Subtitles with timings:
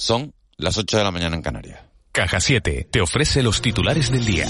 [0.00, 1.78] Son las 8 de la mañana en Canarias.
[2.10, 4.46] Caja 7 te ofrece los titulares del día.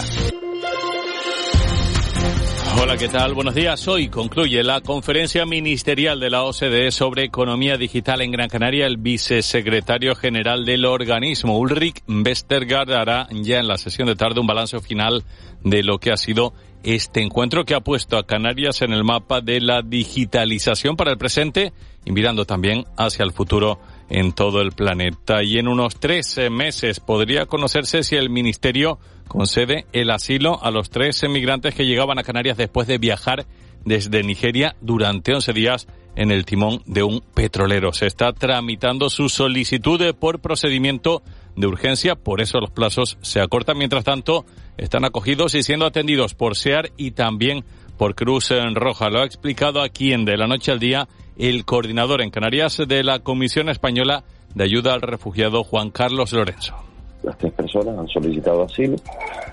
[2.80, 3.34] Hola, ¿qué tal?
[3.34, 3.88] Buenos días.
[3.88, 8.86] Hoy concluye la conferencia ministerial de la OCDE sobre economía digital en Gran Canaria.
[8.86, 14.46] El vicesecretario general del organismo, Ulrich Westergaard, hará ya en la sesión de tarde un
[14.46, 15.24] balance final
[15.64, 16.54] de lo que ha sido
[16.84, 21.18] este encuentro que ha puesto a Canarias en el mapa de la digitalización para el
[21.18, 21.72] presente
[22.04, 23.80] y mirando también hacia el futuro
[24.10, 25.42] en todo el planeta.
[25.42, 28.98] Y en unos tres meses podría conocerse si el Ministerio
[29.28, 33.46] concede el asilo a los tres emigrantes que llegaban a Canarias después de viajar
[33.84, 35.86] desde Nigeria durante 11 días
[36.16, 37.92] en el timón de un petrolero.
[37.92, 41.22] Se está tramitando su solicitud por procedimiento
[41.56, 43.78] de urgencia, por eso los plazos se acortan.
[43.78, 44.44] Mientras tanto,
[44.76, 47.64] están acogidos y siendo atendidos por SEAR y también
[47.96, 49.10] por Cruz en Roja.
[49.10, 51.08] Lo ha explicado aquí en De la Noche al Día
[51.40, 56.74] el coordinador en Canarias de la Comisión Española de Ayuda al Refugiado, Juan Carlos Lorenzo.
[57.22, 58.96] Las tres personas han solicitado asilo,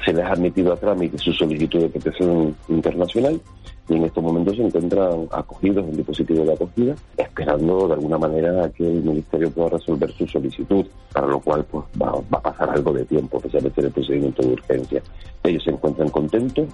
[0.03, 3.39] se les ha admitido a trámite su solicitud de protección internacional
[3.88, 8.66] y en estos momentos se encuentran acogidos en dispositivo de acogida, esperando de alguna manera
[8.66, 12.70] a que el Ministerio pueda resolver su solicitud, para lo cual pues va, a pasar
[12.70, 15.02] algo de tiempo, especialmente en el procedimiento de urgencia.
[15.42, 16.67] Ellos se encuentran contentos,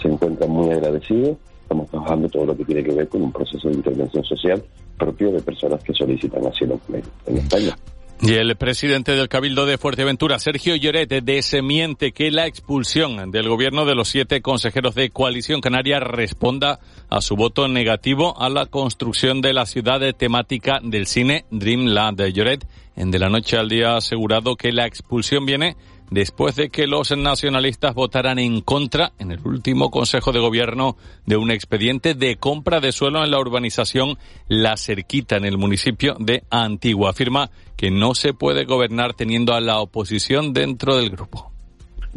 [0.00, 1.36] se encuentran muy agradecidos,
[1.66, 4.62] estamos trabajando todo lo que tiene que ver con un proceso de intervención social
[4.96, 6.80] propio de personas que solicitan asilo
[7.26, 7.76] en España.
[8.22, 13.84] Y el presidente del Cabildo de Fuerteventura, Sergio Lloret, desmiente que la expulsión del gobierno
[13.84, 16.78] de los siete consejeros de Coalición Canaria responda
[17.10, 22.22] a su voto negativo a la construcción de la ciudad de temática del cine Dreamland.
[22.32, 25.76] Lloret, en De la Noche al Día, ha asegurado que la expulsión viene
[26.10, 31.36] después de que los nacionalistas votaran en contra en el último Consejo de Gobierno de
[31.36, 34.18] un expediente de compra de suelo en la urbanización
[34.48, 37.10] La Cerquita en el municipio de Antigua.
[37.10, 41.55] Afirma que no se puede gobernar teniendo a la oposición dentro del grupo.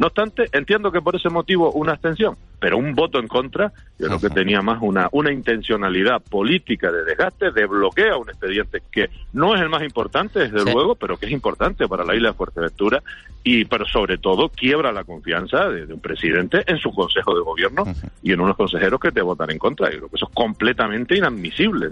[0.00, 4.06] No obstante, entiendo que por ese motivo una abstención, pero un voto en contra, yo
[4.06, 8.80] creo que tenía más una, una intencionalidad política de desgaste, de bloqueo a un expediente
[8.90, 12.30] que no es el más importante, desde luego, pero que es importante para la isla
[12.30, 13.02] de Fuerteventura
[13.44, 17.84] y, pero sobre todo, quiebra la confianza de, un presidente en su consejo de gobierno
[18.22, 19.90] y en unos consejeros que te votan en contra.
[19.90, 21.90] Yo creo que eso es completamente inadmisible.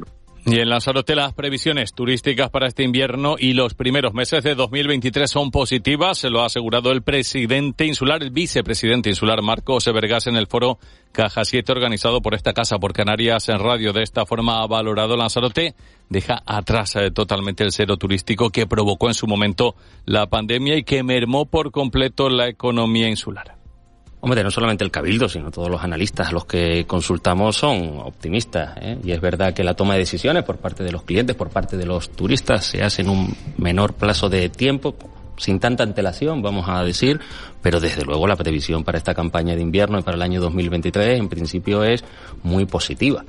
[0.50, 5.30] Y en Lanzarote las previsiones turísticas para este invierno y los primeros meses de 2023
[5.30, 10.36] son positivas, se lo ha asegurado el presidente insular, el vicepresidente insular Marcos Evergas en
[10.36, 10.78] el foro
[11.12, 13.92] Caja 7 organizado por esta casa por Canarias en radio.
[13.92, 15.74] De esta forma ha valorado Lanzarote,
[16.08, 19.74] deja atrás eh, totalmente el cero turístico que provocó en su momento
[20.06, 23.57] la pandemia y que mermó por completo la economía insular.
[24.20, 28.76] Hombre, no solamente el Cabildo, sino todos los analistas a los que consultamos son optimistas.
[28.80, 28.98] ¿eh?
[29.04, 31.76] Y es verdad que la toma de decisiones por parte de los clientes, por parte
[31.76, 34.96] de los turistas, se hace en un menor plazo de tiempo,
[35.36, 37.20] sin tanta antelación, vamos a decir,
[37.62, 41.20] pero desde luego la previsión para esta campaña de invierno y para el año 2023
[41.20, 42.04] en principio es
[42.42, 43.24] muy positiva.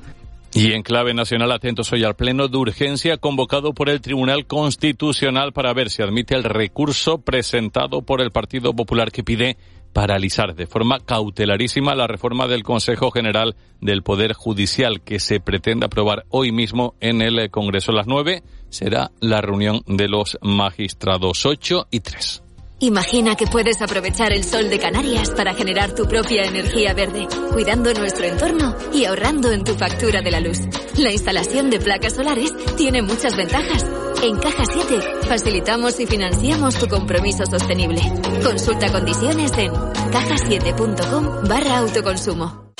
[0.52, 5.52] Y en clave nacional, atentos hoy al pleno de urgencia convocado por el Tribunal Constitucional
[5.52, 9.56] para ver si admite el recurso presentado por el Partido Popular que pide
[9.92, 15.86] paralizar de forma cautelarísima la reforma del Consejo General del Poder Judicial que se pretende
[15.86, 17.92] aprobar hoy mismo en el Congreso.
[17.92, 22.42] A las nueve será la reunión de los magistrados ocho y tres.
[22.82, 27.92] Imagina que puedes aprovechar el sol de Canarias para generar tu propia energía verde, cuidando
[27.92, 30.60] nuestro entorno y ahorrando en tu factura de la luz.
[30.96, 33.84] La instalación de placas solares tiene muchas ventajas.
[34.22, 34.98] En Caja 7
[35.28, 38.00] facilitamos y financiamos tu compromiso sostenible.
[38.42, 39.72] Consulta condiciones en
[40.10, 42.72] cajasiete.com barra autoconsumo.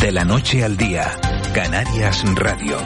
[0.00, 1.16] De la noche al día,
[1.52, 2.76] Canarias Radio.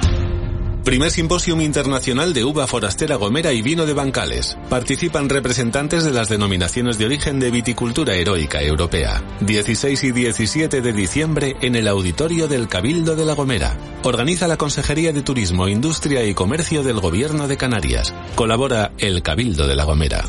[0.84, 4.59] Primer Simposium Internacional de Uva Forastera Gomera y Vino de Bancales.
[4.69, 9.22] Participan representantes de las denominaciones de origen de viticultura heroica europea.
[9.43, 13.76] 16 y 17 de diciembre en el auditorio del Cabildo de la Gomera.
[14.03, 18.12] Organiza la Consejería de Turismo, Industria y Comercio del Gobierno de Canarias.
[18.34, 20.25] Colabora el Cabildo de la Gomera.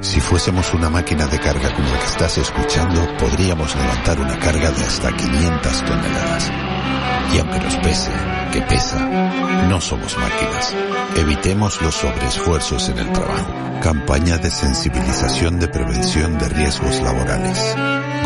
[0.00, 4.70] Si fuésemos una máquina de carga como la que estás escuchando, podríamos levantar una carga
[4.70, 6.67] de hasta 500 toneladas.
[7.34, 8.10] Y aunque nos pese,
[8.52, 8.98] que pesa,
[9.68, 10.74] no somos máquinas.
[11.16, 13.52] Evitemos los sobreesfuerzos en el trabajo.
[13.82, 17.76] Campaña de sensibilización de prevención de riesgos laborales.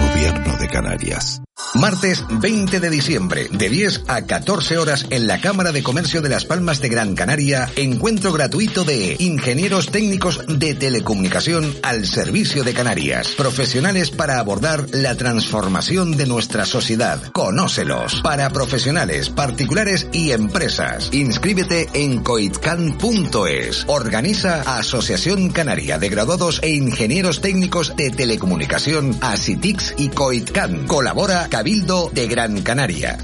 [0.00, 1.42] Gobierno de Canarias.
[1.74, 6.28] Martes 20 de diciembre, de 10 a 14 horas en la Cámara de Comercio de
[6.28, 12.74] Las Palmas de Gran Canaria, encuentro gratuito de ingenieros técnicos de telecomunicación al servicio de
[12.74, 17.20] Canarias, profesionales para abordar la transformación de nuestra sociedad.
[17.32, 18.20] Conócelos.
[18.22, 21.08] Para profesionales, particulares y empresas.
[21.12, 23.84] Inscríbete en coitcan.es.
[23.86, 30.86] Organiza Asociación Canaria de Graduados e Ingenieros Técnicos de Telecomunicación, ASITIX y Coitcan.
[30.86, 33.18] Colabora Cabildo de Gran Canaria.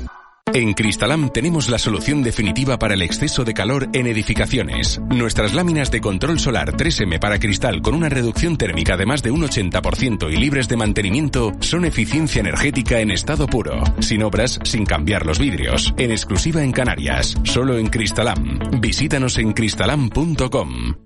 [0.53, 5.01] En Cristalam tenemos la solución definitiva para el exceso de calor en edificaciones.
[5.09, 9.31] Nuestras láminas de control solar 3M para cristal con una reducción térmica de más de
[9.31, 14.85] un 80% y libres de mantenimiento son eficiencia energética en estado puro, sin obras, sin
[14.85, 18.59] cambiar los vidrios, en exclusiva en Canarias, solo en Cristalam.
[18.79, 20.97] Visítanos en cristalam.com.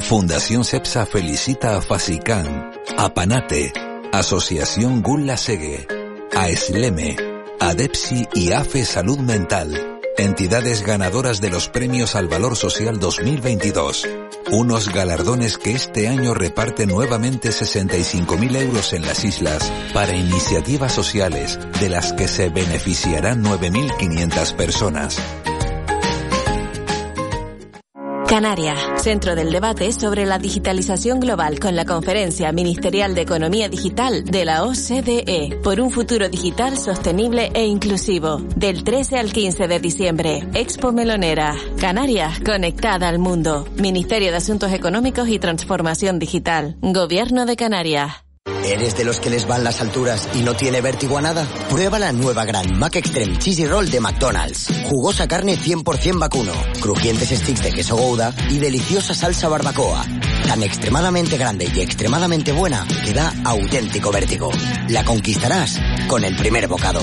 [0.00, 3.72] Fundación CEPSA felicita a Fasicán, a Panate,
[4.12, 5.86] Asociación Gulla Segue,
[6.34, 7.16] a Esleme,
[7.60, 14.08] ADEPSI y AFE Salud Mental, entidades ganadoras de los Premios al Valor Social 2022.
[14.52, 21.58] Unos galardones que este año reparten nuevamente 65.000 euros en las islas para iniciativas sociales
[21.80, 25.20] de las que se beneficiarán 9.500 personas.
[28.28, 34.24] Canaria, centro del debate sobre la digitalización global con la Conferencia Ministerial de Economía Digital
[34.24, 38.38] de la OCDE por un futuro digital sostenible e inclusivo.
[38.56, 41.54] Del 13 al 15 de diciembre, Expo Melonera.
[41.78, 43.64] Canarias, conectada al mundo.
[43.76, 46.76] Ministerio de Asuntos Económicos y Transformación Digital.
[46.82, 48.25] Gobierno de Canarias.
[48.66, 51.46] ¿Eres de los que les van las alturas y no tiene vértigo a nada?
[51.70, 54.66] Prueba la nueva gran Mac Extreme Cheesy Roll de McDonald's.
[54.88, 60.04] Jugosa carne 100% vacuno, crujientes sticks de queso gouda y deliciosa salsa barbacoa.
[60.48, 64.50] Tan extremadamente grande y extremadamente buena que da auténtico vértigo.
[64.88, 65.78] La conquistarás
[66.08, 67.00] con el primer bocado.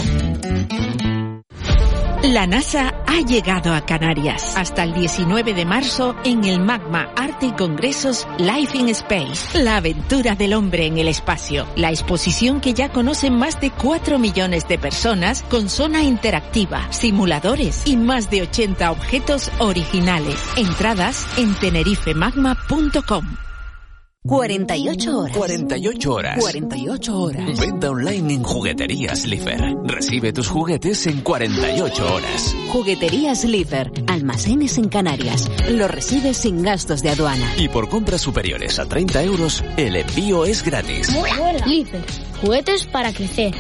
[2.24, 7.48] La NASA ha llegado a Canarias hasta el 19 de marzo en el Magma Arte
[7.48, 11.68] y Congresos Life in Space, la aventura del hombre en el espacio.
[11.76, 17.86] La exposición que ya conocen más de 4 millones de personas con zona interactiva, simuladores
[17.86, 20.40] y más de 80 objetos originales.
[20.56, 23.53] Entradas en tenerifemagma.com.
[24.26, 25.38] 48 horas.
[25.38, 26.40] 48 horas.
[26.40, 27.60] 48 horas.
[27.60, 29.76] Venta online en Jugueterías Lifer.
[29.84, 32.56] Recibe tus juguetes en 48 horas.
[32.70, 33.92] Jugueterías Lifer.
[34.08, 35.52] Almacenes en Canarias.
[35.70, 37.54] Lo recibes sin gastos de aduana.
[37.58, 41.14] Y por compras superiores a 30 euros, el envío es gratis.
[41.66, 42.02] Lifer.
[42.42, 43.54] Juguetes para crecer.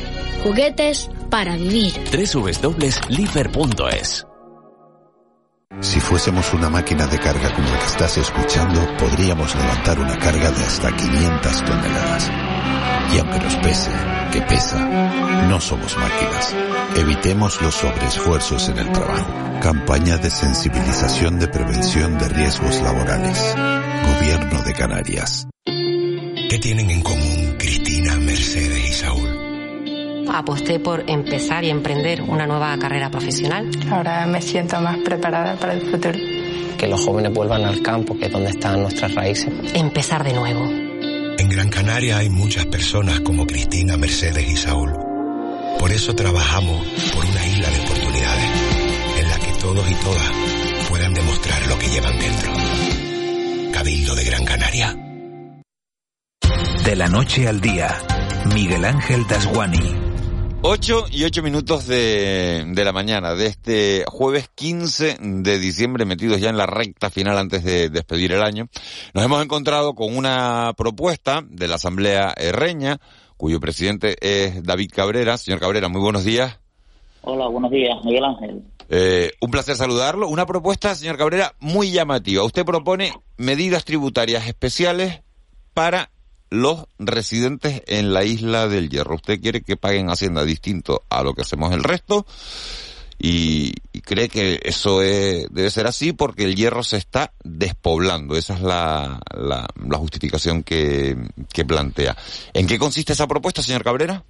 [0.44, 1.94] Juguetes para vivir.
[2.10, 3.04] www.lifer.es
[5.81, 10.52] Si fuésemos una máquina de carga como la que estás escuchando, podríamos levantar una carga
[10.52, 12.31] de hasta 500 toneladas.
[13.14, 13.92] Y aunque nos pese,
[14.31, 14.80] que pesa,
[15.50, 16.56] no somos máquinas.
[16.96, 19.60] Evitemos los sobreesfuerzos en el trabajo.
[19.62, 23.56] Campaña de sensibilización de prevención de riesgos laborales.
[24.18, 25.48] Gobierno de Canarias.
[25.66, 27.32] ¿Qué tienen en común
[30.31, 33.70] Aposté por empezar y emprender una nueva carrera profesional.
[33.92, 36.18] Ahora me siento más preparada para el futuro.
[36.78, 39.54] Que los jóvenes vuelvan al campo, que es donde están nuestras raíces.
[39.74, 40.66] Empezar de nuevo.
[41.38, 44.92] En Gran Canaria hay muchas personas como Cristina, Mercedes y Saúl.
[45.80, 48.52] Por eso trabajamos por una isla de oportunidades
[49.20, 50.31] en la que todos y todas
[50.90, 52.54] puedan demostrar lo que llevan dentro.
[53.74, 54.96] Cabildo de Gran Canaria.
[56.86, 57.98] De la noche al día,
[58.54, 60.02] Miguel Ángel Dasguani.
[60.65, 66.39] 8 y 8 minutos de, de, la mañana de este jueves 15 de diciembre, metidos
[66.39, 68.69] ya en la recta final antes de despedir el año.
[69.13, 73.00] Nos hemos encontrado con una propuesta de la Asamblea Herreña,
[73.36, 75.38] cuyo presidente es David Cabrera.
[75.38, 76.58] Señor Cabrera, muy buenos días.
[77.24, 78.63] Hola, buenos días, Miguel Ángel.
[78.88, 80.29] Eh, un placer saludarlo.
[80.29, 82.41] Una propuesta, señor Cabrera, muy llamativa.
[82.41, 85.24] Usted propone medidas tributarias especiales
[85.74, 86.12] para
[86.53, 89.15] los residentes en la isla del Hierro.
[89.15, 92.27] Usted quiere que paguen Hacienda distinto a lo que hacemos el resto
[93.17, 98.36] y, cree que eso es, debe ser así porque el Hierro se está despoblando.
[98.36, 101.15] Esa es la, la, justificación que
[101.67, 102.15] plantea.
[102.53, 104.24] ¿En qué consiste esa propuesta, señor Cabrera?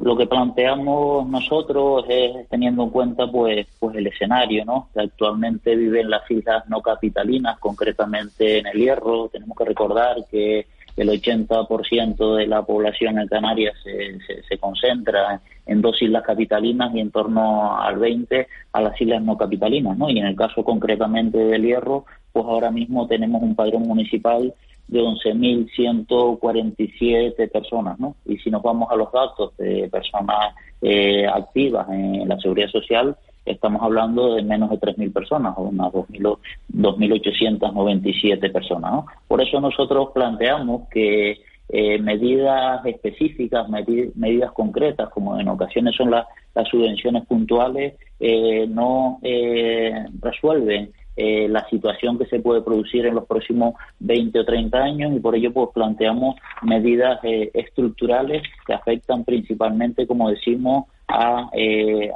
[0.00, 4.88] Lo que planteamos nosotros es teniendo en cuenta pues pues el escenario, ¿no?
[4.94, 9.28] Que actualmente viven las islas no capitalinas, concretamente en el Hierro.
[9.28, 10.66] Tenemos que recordar que
[10.96, 16.94] el 80% de la población en Canarias se, se, se, concentra en dos islas capitalinas
[16.94, 20.08] y en torno al 20 a las islas no capitalinas, ¿no?
[20.08, 24.54] Y en el caso concretamente del Hierro, pues ahora mismo tenemos un padrón municipal
[24.90, 28.16] de 11.147 personas, ¿no?
[28.26, 33.16] Y si nos vamos a los datos de personas eh, activas en la seguridad social,
[33.46, 39.06] estamos hablando de menos de 3.000 personas, o unas 2.897 personas, ¿no?
[39.28, 46.26] Por eso nosotros planteamos que eh, medidas específicas, medidas concretas, como en ocasiones son las
[46.68, 53.74] subvenciones puntuales, eh, no eh, resuelven la situación que se puede producir en los próximos
[53.98, 60.30] 20 o 30 años y por ello pues planteamos medidas estructurales que afectan principalmente, como
[60.30, 61.50] decimos, a,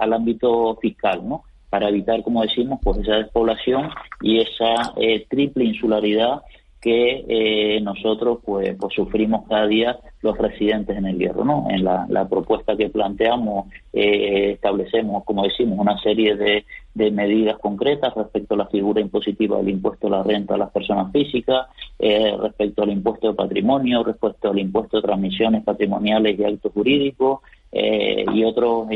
[0.00, 1.44] al ámbito fiscal, ¿no?
[1.68, 3.90] para evitar, como decimos, pues esa despoblación
[4.22, 4.94] y esa
[5.28, 6.42] triple insularidad
[6.85, 11.64] que eh, nosotros pues, pues, sufrimos cada día los residentes en el hierro.
[11.71, 16.64] En la, propuesta que planteamos eh, establecemos, como decimos, una serie de,
[17.11, 21.11] medidas concretas respecto a la figura impositiva del impuesto a la renta a las personas
[21.11, 26.73] físicas, eh, respecto al impuesto de patrimonio, respecto al impuesto de transmisiones patrimoniales y actos
[26.73, 27.41] jurídicos,
[27.76, 28.87] y otros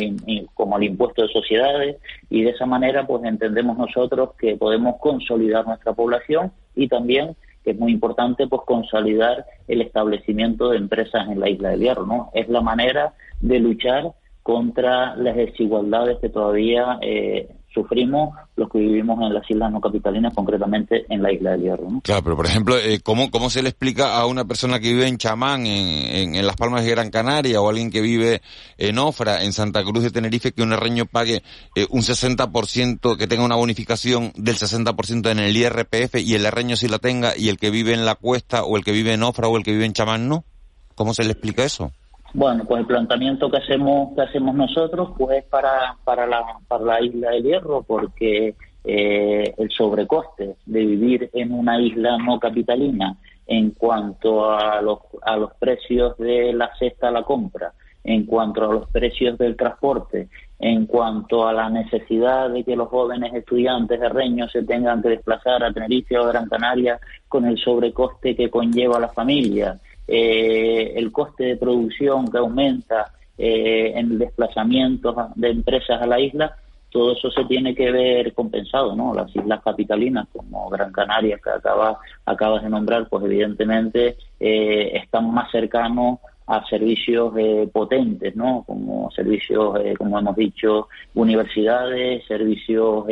[0.55, 1.97] como el impuesto de sociedades
[2.31, 7.35] y de esa manera pues entendemos nosotros que podemos consolidar nuestra población y también
[7.71, 12.31] es muy importante pues consolidar el establecimiento de empresas en la isla del Hierro, ¿no?
[12.35, 19.21] Es la manera de luchar contra las desigualdades que todavía eh, sufrimos los que vivimos
[19.23, 21.89] en las islas no capitalinas, concretamente en la isla del Hierro.
[22.03, 25.07] Claro, pero por ejemplo, eh, ¿cómo, ¿cómo se le explica a una persona que vive
[25.07, 28.43] en Chamán, en, en, Las Palmas de Gran Canaria, o alguien que vive
[28.79, 31.43] en Ofra, en Santa Cruz de Tenerife, que un herreño pague
[31.75, 36.77] eh, un 60%, que tenga una bonificación del 60% en el IRPF y el herreño
[36.77, 39.23] sí la tenga, y el que vive en la cuesta, o el que vive en
[39.23, 40.45] Ofra, o el que vive en Chamán no?
[40.95, 41.93] ¿Cómo se le explica eso?
[42.35, 46.85] Bueno, pues el planteamiento que hacemos que hacemos nosotros pues es para para la para
[46.85, 48.55] la isla del Hierro porque
[48.85, 53.17] eh, el sobrecoste de vivir en una isla no capitalina
[53.47, 57.73] en cuanto a los a los precios de la cesta a la compra,
[58.05, 62.89] en cuanto a los precios del transporte, en cuanto a la necesidad de que los
[62.89, 67.57] jóvenes estudiantes de Reño se tengan que desplazar a Tenerife o Gran Canaria con el
[67.59, 74.19] sobrecoste que conlleva la familia, eh, el coste de producción que aumenta eh, en el
[74.19, 76.57] desplazamiento de empresas a la isla,
[76.91, 79.15] todo eso se tiene que ver compensado, ¿no?
[79.15, 85.33] Las islas capitalinas como Gran Canaria que acaba, acabas de nombrar, pues evidentemente eh, están
[85.33, 88.65] más cercanos a servicios eh, potentes, ¿no?
[88.67, 93.05] Como servicios, eh, como hemos dicho, universidades, servicios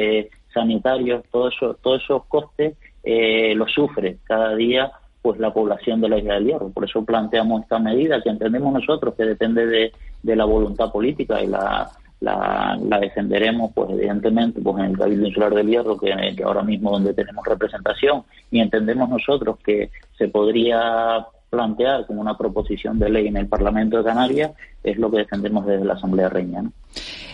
[0.54, 4.90] sanitarios, todo eso, todos esos costes los sufre cada día
[5.26, 6.68] pues la población de la isla del Hierro.
[6.68, 11.49] Por eso planteamos esta medida que entendemos nosotros que depende de, la voluntad política y
[11.49, 11.90] la,
[12.21, 16.14] la, defenderemos, pues evidentemente, pues en el Cabildo Insular del Hierro, que,
[16.45, 23.00] ahora mismo donde tenemos representación, y entendemos nosotros que se podría plantear como una proposición
[23.00, 24.52] de ley en el Parlamento de Canarias,
[24.85, 26.71] es lo que defendemos desde la Asamblea Reina.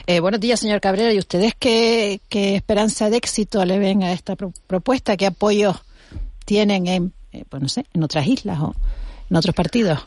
[0.07, 1.13] Eh, buenos días, señor Cabrera.
[1.13, 5.19] ¿Y ustedes qué, qué esperanza de éxito le ven a esta propuesta?
[5.19, 5.75] ¿Qué apoyo
[6.47, 8.75] tienen en eh, pues no sé, en otras islas o
[9.31, 10.07] en otros partidos?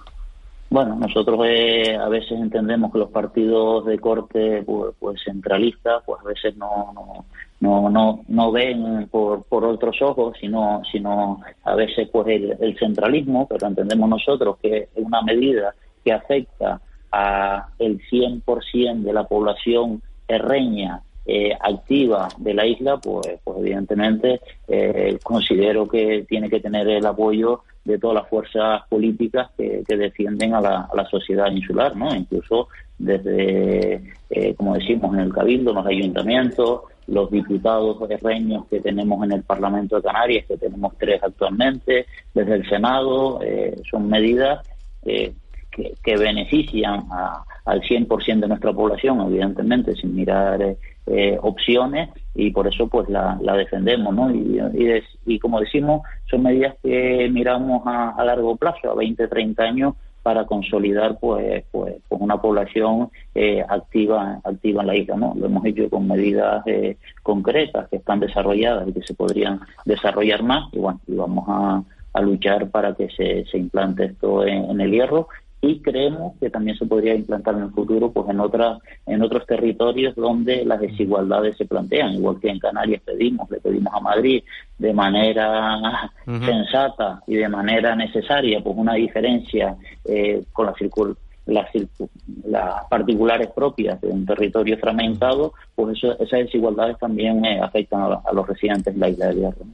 [0.70, 6.20] Bueno, nosotros eh, a veces entendemos que los partidos de corte pues, pues centralistas, pues
[6.22, 7.26] a veces no,
[7.60, 13.48] no, no, no, ven por, por otros ojos, sino, sino a veces pues el, centralismo,
[13.48, 20.02] pero entendemos nosotros que es una medida que afecta a el 100% de la población
[20.28, 26.88] herreña eh, activa de la isla, pues, pues evidentemente eh, considero que tiene que tener
[26.88, 31.96] el apoyo de todas las fuerzas políticas que, defienden a la, a la, sociedad insular,
[31.96, 32.14] ¿no?
[32.16, 32.68] Incluso
[33.00, 39.32] desde, eh, como decimos, en el Cabildo, los ayuntamientos, los diputados reños que tenemos en
[39.32, 42.06] el Parlamento de Canarias, que tenemos tres actualmente,
[42.36, 43.40] desde el Senado,
[43.90, 44.64] son medidas
[45.04, 45.34] que,
[46.04, 52.68] que, benefician a, al 100% de nuestra población, evidentemente, sin mirar eh, opciones y por
[52.68, 54.34] eso pues la, defendemos, ¿no?
[54.34, 54.60] Y,
[55.26, 59.94] y, como decimos, son medidas que miramos a, largo plazo, a 20, 30 años,
[60.24, 65.46] para consolidar pues pues, pues una población eh, activa activa en la isla no lo
[65.46, 70.74] hemos hecho con medidas eh, concretas que están desarrolladas y que se podrían desarrollar más
[70.74, 71.84] y bueno y vamos a,
[72.16, 75.28] a luchar para que se, se implante esto en, el hierro
[75.68, 79.46] y creemos que también se podría implantar en el futuro pues en otras en otros
[79.46, 84.44] territorios donde las desigualdades se plantean igual que en Canarias pedimos le pedimos a Madrid
[84.78, 90.76] de manera sensata y de manera necesaria pues una diferencia eh, con las
[91.46, 91.68] las,
[92.90, 98.48] particulares propias de un territorio fragmentado, pues eso, esas desigualdades también eh, afectan a, los
[98.48, 99.66] residentes de la isla de Hierro.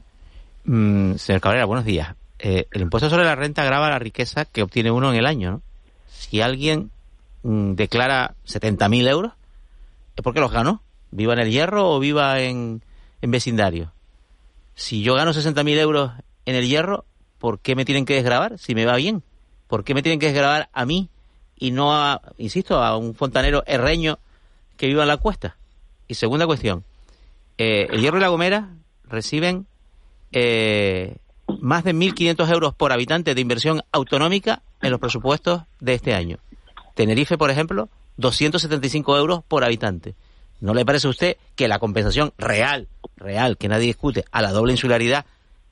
[0.64, 2.14] Mm, señor Cabrera, buenos días.
[2.38, 5.50] eh, el impuesto sobre la renta grava la riqueza que obtiene uno en el año,
[5.50, 5.62] ¿no?
[6.12, 6.90] Si alguien
[7.42, 9.32] mm, declara 70.000 euros,
[10.16, 12.82] es porque los ganó, viva en el hierro o viva en,
[13.22, 13.92] vecindario.
[14.74, 16.12] Si yo gano 60.000 euros
[16.44, 17.04] en el hierro,
[17.38, 19.22] ¿por qué me tienen que desgravar si me va bien?
[19.68, 21.08] ¿Por qué me tienen que desgravar a mí
[21.56, 24.18] y no a, insisto, a un fontanero herreño
[24.76, 25.56] que viva en la cuesta?
[26.08, 26.84] Y segunda cuestión,
[27.58, 28.70] eh, el Hierro y la Gomera
[29.04, 29.66] reciben
[30.32, 31.16] eh,
[31.60, 36.38] más de 1.500 euros por habitante de inversión autonómica en los presupuestos de este año.
[36.94, 40.14] Tenerife, por ejemplo, 275 euros por habitante.
[40.60, 44.52] ¿No le parece a usted que la compensación real, real, que nadie discute, a la
[44.52, 45.26] doble insularidad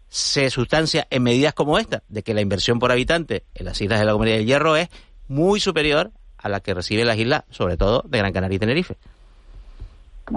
[0.09, 4.01] se sustancia en medidas como esta, de que la inversión por habitante en las islas
[4.01, 4.89] de la Comunidad del Hierro es
[5.29, 8.97] muy superior a la que reciben las islas, sobre todo de Gran Canaria y Tenerife?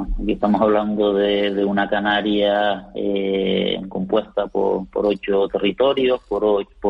[0.02, 6.44] Aquí estamos hablando de, una Canaria eh, compuesta por, ocho territorios, por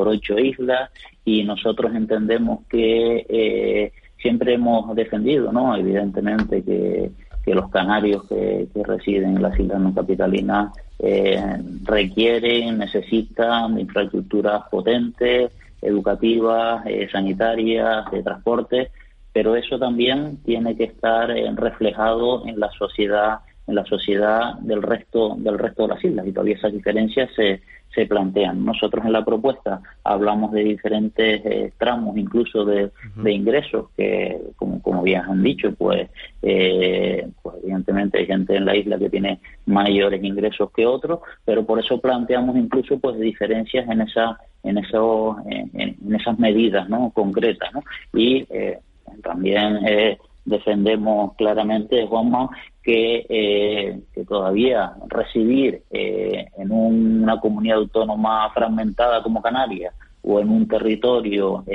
[0.07, 0.89] ocho, islas,
[1.25, 5.75] y nosotros entendemos que eh, siempre hemos defendido, ¿no?
[5.75, 7.11] Evidentemente que,
[7.45, 11.41] los canarios que, residen en las islas no capitalinas eh,
[11.83, 18.91] requieren, necesitan infraestructuras potentes, educativas, sanitarias, de transporte,
[19.33, 24.81] pero eso también tiene que estar eh, reflejado en la sociedad en la sociedad del
[24.81, 27.61] resto del resto de las islas y todavía esas diferencias se,
[27.93, 28.65] se plantean.
[28.65, 32.91] Nosotros en la propuesta hablamos de diferentes eh, tramos, incluso de,
[33.25, 36.09] ingresos, que como, como bien han dicho, pues,
[36.41, 41.65] eh, pues evidentemente hay gente en la isla que tiene mayores ingresos que otros, pero
[41.65, 47.73] por eso planteamos incluso pues diferencias en esa en eso en, esas medidas no concretas,
[47.73, 47.83] ¿no?
[48.13, 48.45] y
[49.21, 52.49] también eh, defendemos claramente, Juanma,
[52.81, 60.49] que, eh, que todavía recibir eh, en una comunidad autónoma fragmentada como Canarias o en
[60.49, 61.65] un territorio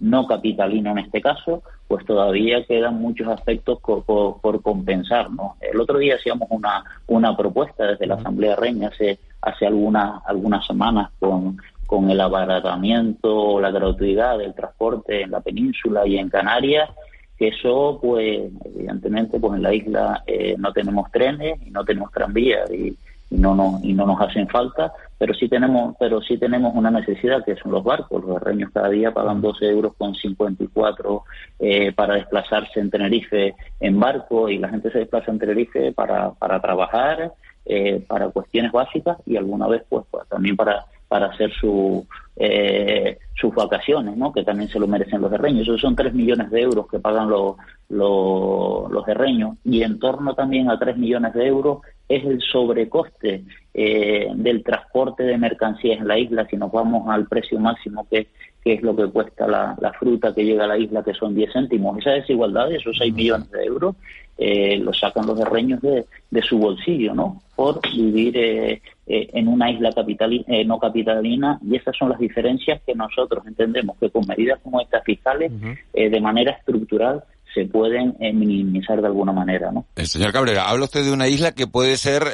[0.00, 5.30] no capitalino en este caso, pues todavía quedan muchos aspectos por, compensar.
[5.30, 5.54] ¿no?
[5.60, 10.66] El otro día hacíamos una, una propuesta desde la Asamblea Reña hace, hace algunas, algunas
[10.66, 11.56] semanas con,
[11.88, 16.90] con el abaratamiento o la gratuidad del transporte en la península y en Canarias,
[17.38, 22.12] que eso, pues, evidentemente, pues en la isla eh, no tenemos trenes y no tenemos
[22.12, 22.94] tranvías y,
[23.30, 27.44] no nos y no nos hacen falta, pero sí tenemos, pero sí tenemos una necesidad
[27.44, 28.24] que son los barcos.
[28.24, 31.22] Los herreños cada día pagan 12 euros con 54
[31.58, 36.30] eh, para desplazarse en Tenerife en barco y la gente se desplaza en Tenerife para
[36.32, 37.32] para trabajar,
[37.66, 43.18] eh, para cuestiones básicas y alguna vez pues, pues también para para hacer su, eh,
[43.34, 44.32] sus vacaciones, ¿no?
[44.32, 45.62] que también se lo merecen los herreños.
[45.62, 47.56] Esos son 3 millones de euros que pagan los,
[47.88, 53.44] los, los herreños y en torno también a 3 millones de euros es el sobrecoste
[53.74, 58.28] eh, del transporte de mercancías en la isla si nos vamos al precio máximo que,
[58.62, 61.34] que es lo que cuesta la, la, fruta que llega a la isla que son
[61.34, 61.98] 10 céntimos.
[61.98, 63.96] Esa desigualdad, esos 6 millones de euros,
[64.38, 67.42] eh, lo sacan los herreños de, de su bolsillo, ¿no?
[67.56, 72.18] Por vivir eh, eh, en una isla capital, eh, no capitalina y esas son las
[72.18, 75.50] diferencias que nosotros entendemos que con medidas como estas fiscales,
[75.94, 77.24] eh, de manera estructural,
[77.54, 79.86] se pueden minimizar de alguna manera, ¿no?
[80.04, 82.24] señor Cabrera, habla usted de una isla que puede ser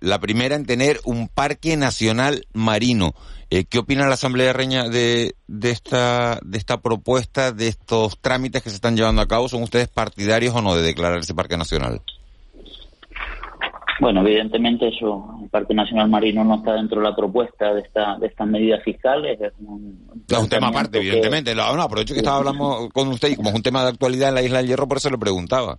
[0.00, 3.14] la primera en tener un parque nacional marino.
[3.50, 8.62] ¿Qué opina la Asamblea de Reña de, de, esta, de esta propuesta, de estos trámites
[8.62, 9.48] que se están llevando a cabo?
[9.48, 12.00] ¿Son ustedes partidarios o no de declarar ese parque nacional?
[14.00, 18.16] Bueno, evidentemente eso, el Parque Nacional Marino no está dentro de la propuesta de, esta,
[18.18, 19.38] de estas medidas fiscales.
[19.38, 21.54] Es un, tema aparte, evidentemente.
[21.54, 24.36] No, aprovecho que estaba hablando con usted y como es un tema de actualidad en
[24.36, 25.78] la Isla del Hierro, por eso le preguntaba.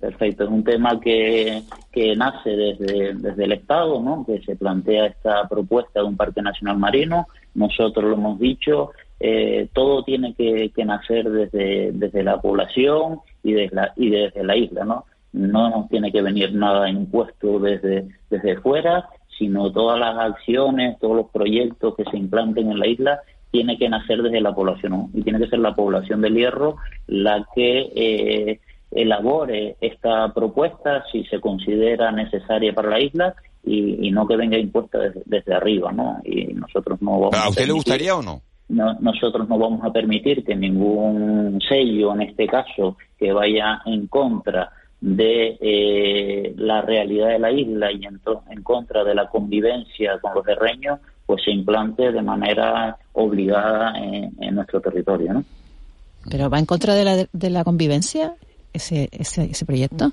[0.00, 4.24] Perfecto, es un tema que, que nace desde, desde el Estado, ¿no?
[4.26, 7.26] que se plantea esta propuesta de un Parque Nacional Marino.
[7.54, 13.52] Nosotros lo hemos dicho, eh, todo tiene que, que nacer desde, desde la población y
[13.52, 15.04] desde la, y desde la isla, ¿no?
[15.32, 21.16] no nos tiene que venir nada impuesto desde, desde fuera, sino todas las acciones, todos
[21.16, 25.22] los proyectos que se implanten en la isla tiene que nacer desde la población y
[25.22, 26.76] tiene que ser la población del Hierro
[27.06, 28.60] la que eh,
[28.94, 33.34] elabore esta propuesta si se considera necesaria para la isla
[33.66, 36.20] y, no que venga impuesta desde, arriba, ¿no?
[36.24, 38.42] Y nosotros no vamos ¿A usted le gustaría o no?
[38.68, 38.94] no?
[39.00, 44.70] Nosotros no vamos a permitir que ningún sello, en este caso, que vaya en contra
[45.00, 50.34] de eh, la realidad de la isla y en, en, contra de la convivencia con
[50.34, 55.34] los terreños, pues se implante de manera obligada en, nuestro territorio.
[55.34, 55.44] ¿no?
[56.30, 58.34] ¿Pero va en contra de la, de la convivencia
[58.74, 60.12] ese, ese, ese proyecto?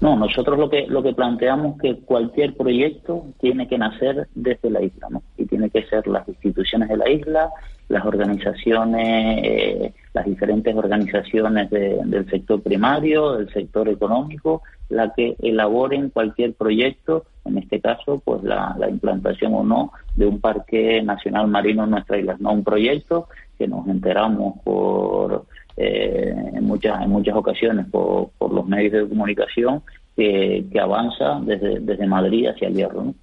[0.00, 4.82] No, nosotros lo que lo que planteamos que cualquier proyecto tiene que nacer desde la
[4.82, 5.22] isla, ¿no?
[5.38, 7.50] Y tiene que ser las instituciones de la isla,
[7.88, 16.10] las organizaciones, eh, las diferentes organizaciones del sector primario, del sector económico, la que elaboren
[16.10, 21.84] cualquier proyecto, en este caso, pues la, implantación o no de un parque nacional marino
[21.84, 23.28] en nuestra isla, no un proyecto
[23.58, 25.44] que nos enteramos por
[25.76, 29.82] eh, en muchas en muchas ocasiones por, por los medios de comunicación
[30.16, 33.04] que, que avanza desde, desde Madrid hacia el Hierro.
[33.04, 33.14] ¿no?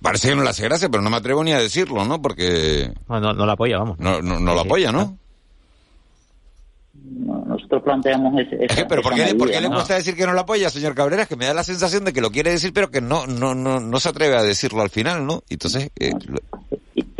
[0.00, 2.20] Parece que no le hace gracia, pero no me atrevo ni a decirlo, ¿no?
[2.20, 2.90] Porque...
[3.08, 4.00] No, no, lo apoya, vamos.
[4.00, 5.16] No, no, no lo apoya, ¿no?
[7.52, 8.84] nosotros planteamos ese...
[8.88, 11.22] ¿Pero por qué, ¿por qué le cuesta decir que no lo apoya, señor Cabrera?
[11.22, 13.54] Es que me da la sensación de que lo quiere decir, pero que no no
[13.54, 15.42] no, no se atreve a decirlo al final, ¿no?
[15.48, 15.90] Entonces...
[15.98, 16.12] Eh,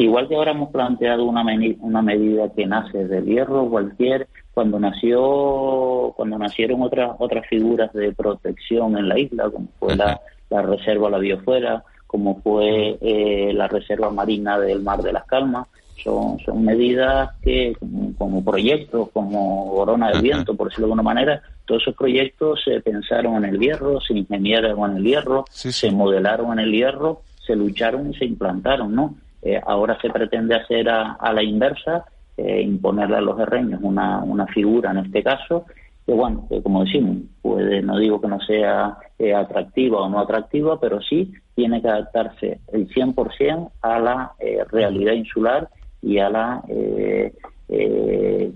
[0.04, 1.44] igual que ahora hemos planteado una,
[1.80, 8.12] una medida que nace del hierro, cualquier cuando nació cuando nacieron otras otras figuras de
[8.12, 13.68] protección en la isla como fue la, la reserva la biofuera como fue eh, la
[13.68, 15.68] reserva marina del mar de las calmas
[16.02, 17.74] son, son medidas que
[18.18, 22.80] como, proyectos como Corona del Viento por decirlo de alguna manera todos esos proyectos se
[22.80, 27.56] pensaron en el hierro se ingenieron en el hierro se modelaron en el hierro se
[27.56, 32.04] lucharon y se implantaron no eh, ahora se pretende hacer a, a la inversa
[32.38, 35.66] eh, imponerle a los herreños una, una figura en este caso,
[36.06, 40.18] que bueno, que como decimos, puede, no digo que no sea eh, atractiva o no
[40.18, 45.68] atractiva, pero sí tiene que adaptarse el 100% a la eh, realidad insular
[46.00, 46.62] y a la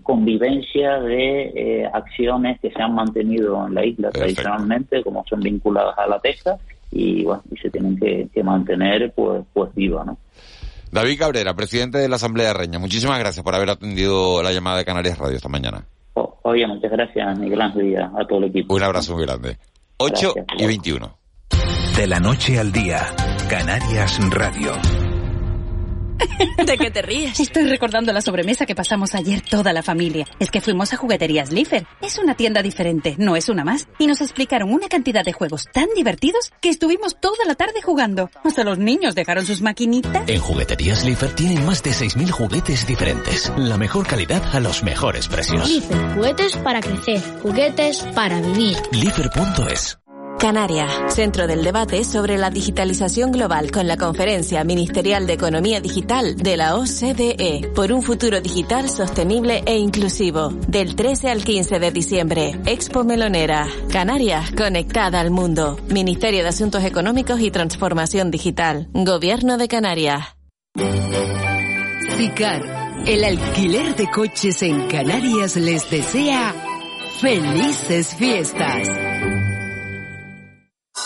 [0.03, 6.07] convivencia de acciones que se han mantenido en la isla tradicionalmente, como son vinculadas a
[6.07, 6.59] la pesca,
[6.91, 10.19] y bueno, y se tienen que, que mantener pues, pues viva, ¿no?
[10.91, 14.79] David Cabrera, presidente de la Asamblea de Reña, muchísimas gracias por haber atendido la llamada
[14.79, 15.87] de Canarias Radio esta mañana.
[16.15, 18.75] oye, muchas gracias, Miguel Ángel, y a, todo el equipo.
[18.75, 19.59] Un abrazo muy grande.
[19.99, 21.19] 8 y 21.
[21.97, 23.07] De la noche al día,
[23.49, 24.73] Canarias Radio.
[26.67, 27.39] ¿De qué te ríes?
[27.41, 30.27] Estoy recordando la sobremesa que pasamos ayer toda la familia.
[30.39, 31.87] Es que fuimos a Jugueterías Lifer.
[32.01, 33.89] Es una tienda diferente, no es una más.
[33.99, 38.31] Y nos explicaron una cantidad de juegos tan divertidos que estuvimos toda la tarde jugando.
[38.45, 40.29] Hasta los niños dejaron sus maquinitas.
[40.29, 43.53] En Jugueterías Lifer tienen más de 6.000 juguetes diferentes.
[43.57, 45.69] La mejor calidad a los mejores precios.
[45.69, 48.77] Lifer, juguetes para crecer, juguetes para vivir.
[48.93, 49.99] Lifer.es
[50.39, 56.37] Canaria, centro del debate sobre la digitalización global con la Conferencia Ministerial de Economía Digital
[56.37, 60.51] de la OCDE por un futuro digital sostenible e inclusivo.
[60.69, 63.67] Del 13 al 15 de diciembre, Expo Melonera.
[63.91, 65.79] Canarias, conectada al mundo.
[65.89, 68.89] Ministerio de Asuntos Económicos y Transformación Digital.
[68.93, 70.37] Gobierno de Canarias.
[72.17, 76.55] SICAR, el alquiler de coches en Canarias les desea
[77.21, 78.89] felices fiestas.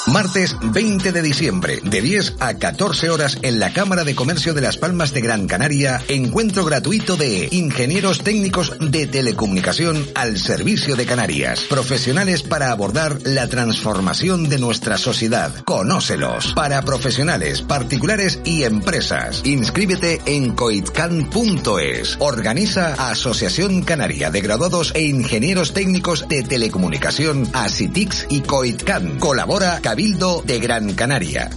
[0.07, 4.61] Martes 20 de diciembre, de 10 a 14 horas en la Cámara de Comercio de
[4.61, 11.07] Las Palmas de Gran Canaria, encuentro gratuito de ingenieros técnicos de telecomunicación al servicio de
[11.07, 15.53] Canarias, profesionales para abordar la transformación de nuestra sociedad.
[15.65, 16.55] Conócelos.
[16.55, 19.43] Para profesionales, particulares y empresas.
[19.45, 22.17] Inscríbete en coitcan.es.
[22.21, 29.19] Organiza Asociación Canaria de Graduados e Ingenieros Técnicos de Telecomunicación, ASITIX y Coitcan.
[29.19, 31.51] Colabora Cabildo de Gran Canaria.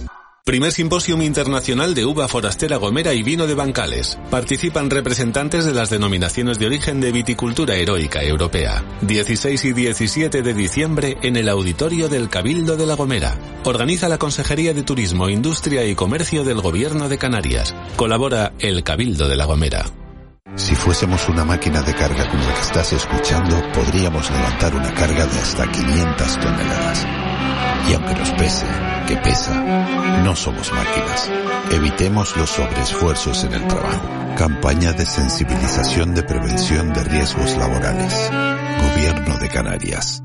[0.44, 4.18] Primer Simposium Internacional de Uva Forastera Gomera y Vino de Bancales.
[4.30, 8.84] Participan representantes de las denominaciones de origen de viticultura heroica europea.
[9.02, 13.38] 16 y 17 de diciembre en el auditorio del Cabildo de la Gomera.
[13.64, 17.74] Organiza la Consejería de Turismo, Industria y Comercio del Gobierno de Canarias.
[17.96, 19.84] Colabora el Cabildo de la Gomera.
[20.56, 25.26] Si fuésemos una máquina de carga como la que estás escuchando, podríamos levantar una carga
[25.26, 27.23] de hasta 500 toneladas.
[27.88, 28.66] Y aunque nos pese,
[29.06, 29.54] que pesa,
[30.24, 31.30] no somos máquinas.
[31.70, 34.08] Evitemos los sobreesfuerzos en el trabajo.
[34.36, 38.30] Campaña de sensibilización de prevención de riesgos laborales.
[38.80, 40.22] Gobierno de Canarias.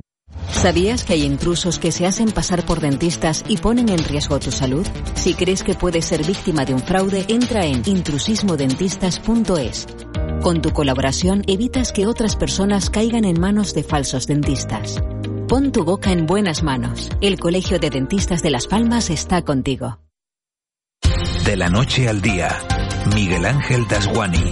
[0.51, 4.51] ¿Sabías que hay intrusos que se hacen pasar por dentistas y ponen en riesgo tu
[4.51, 4.86] salud?
[5.15, 9.88] Si crees que puedes ser víctima de un fraude, entra en intrusismodentistas.es.
[10.41, 15.01] Con tu colaboración evitas que otras personas caigan en manos de falsos dentistas.
[15.50, 17.10] Pon tu boca en buenas manos.
[17.22, 19.98] El Colegio de Dentistas de Las Palmas está contigo.
[21.44, 22.56] De la noche al día,
[23.16, 24.44] Miguel Ángel Dasguani.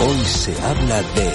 [0.00, 1.30] Hoy se habla de...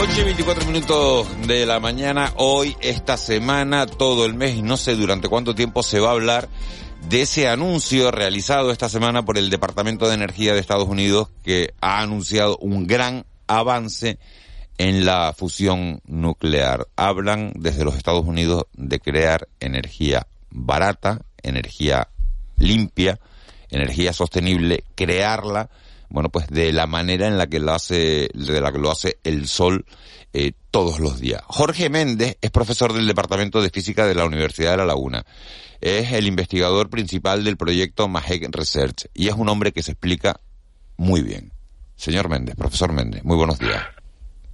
[0.00, 4.76] 8 y 24 minutos de la mañana, hoy, esta semana, todo el mes, y no
[4.76, 6.48] sé durante cuánto tiempo se va a hablar
[7.08, 11.74] de ese anuncio realizado esta semana por el Departamento de Energía de Estados Unidos que
[11.80, 14.18] ha anunciado un gran avance
[14.78, 16.88] en la fusión nuclear.
[16.96, 22.08] Hablan desde los Estados Unidos de crear energía barata energía
[22.56, 23.18] limpia,
[23.70, 25.70] energía sostenible, crearla,
[26.08, 29.18] bueno, pues de la manera en la que lo hace, de la que lo hace
[29.24, 29.84] el sol
[30.32, 31.42] eh, todos los días.
[31.46, 35.24] Jorge Méndez es profesor del Departamento de Física de la Universidad de La Laguna.
[35.80, 40.40] Es el investigador principal del proyecto Mahek Research y es un hombre que se explica
[40.96, 41.52] muy bien.
[41.94, 43.97] Señor Méndez, profesor Méndez, muy buenos días.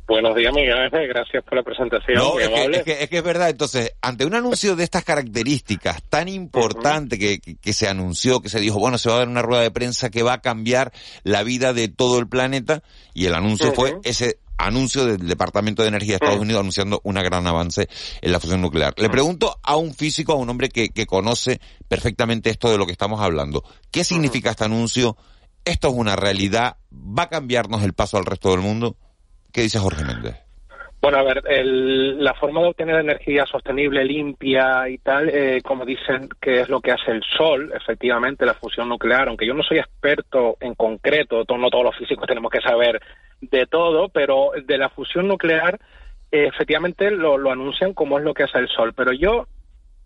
[0.06, 0.90] Buenos días, Miguel.
[1.08, 2.18] Gracias por la presentación.
[2.18, 3.48] No, es que, es, que, es, verdad.
[3.48, 8.60] Entonces, ante un anuncio de estas características tan importante que, que, se anunció, que se
[8.60, 11.42] dijo, bueno, se va a dar una rueda de prensa que va a cambiar la
[11.42, 12.82] vida de todo el planeta,
[13.14, 17.14] y el anuncio fue ese anuncio del Departamento de Energía de Estados Unidos anunciando un
[17.14, 17.88] gran avance
[18.20, 18.94] en la fusión nuclear.
[18.98, 22.84] Le pregunto a un físico, a un hombre que, que conoce perfectamente esto de lo
[22.84, 25.16] que estamos hablando, ¿qué significa este anuncio?
[25.64, 26.76] ¿Esto es una realidad?
[26.92, 28.98] ¿Va a cambiarnos el paso al resto del mundo?
[29.54, 30.34] ¿Qué dice Jorge Méndez?
[31.00, 36.28] Bueno, a ver, la forma de obtener energía sostenible, limpia y tal, eh, como dicen
[36.40, 39.78] que es lo que hace el Sol, efectivamente, la fusión nuclear, aunque yo no soy
[39.78, 43.00] experto en concreto, no todos los físicos tenemos que saber
[43.42, 45.78] de todo, pero de la fusión nuclear,
[46.32, 48.92] eh, efectivamente lo, lo, anuncian como es lo que hace el Sol.
[48.96, 49.46] Pero yo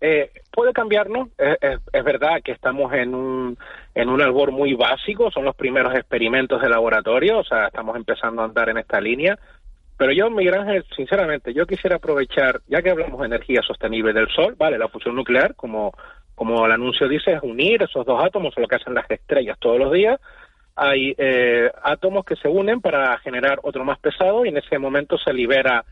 [0.01, 3.57] eh, puede cambiarnos, es, es, verdad que estamos en un,
[3.93, 8.41] en un albor muy básico, son los primeros experimentos de laboratorio, o sea, estamos empezando
[8.41, 9.37] a andar en esta línea,
[9.97, 14.29] pero yo, Miguel Ángel, sinceramente, yo quisiera aprovechar, ya que hablamos de energía sostenible del
[14.29, 15.91] Sol, vale, la fusión nuclear, como,
[16.35, 19.77] como el anuncio dice, es unir esos dos átomos, lo que hacen las estrellas todos
[19.77, 20.17] los días,
[20.77, 25.17] hay eh, átomos que se unen para generar otro más pesado y en ese momento
[25.17, 25.83] se libera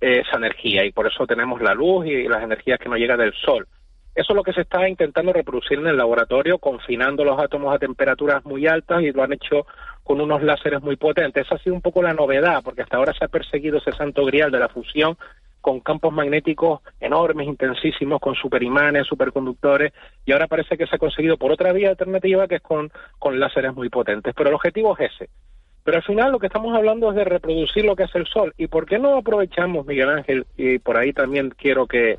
[0.00, 3.32] esa energía y por eso tenemos la luz y las energías que nos llegan del
[3.34, 3.66] sol.
[4.14, 7.80] Eso es lo que se está intentando reproducir en el laboratorio, confinando los átomos a
[7.80, 9.66] temperaturas muy altas y lo han hecho
[10.04, 11.44] con unos láseres muy potentes.
[11.44, 14.24] Esa ha sido un poco la novedad, porque hasta ahora se ha perseguido ese santo
[14.24, 15.16] grial de la fusión
[15.60, 19.94] con campos magnéticos enormes, intensísimos, con superimanes, superconductores,
[20.26, 23.40] y ahora parece que se ha conseguido por otra vía alternativa que es con, con
[23.40, 24.34] láseres muy potentes.
[24.36, 25.30] Pero el objetivo es ese,
[25.84, 28.54] pero al final lo que estamos hablando es de reproducir lo que es el Sol.
[28.56, 32.16] ¿Y por qué no aprovechamos, Miguel Ángel, y por ahí también quiero que,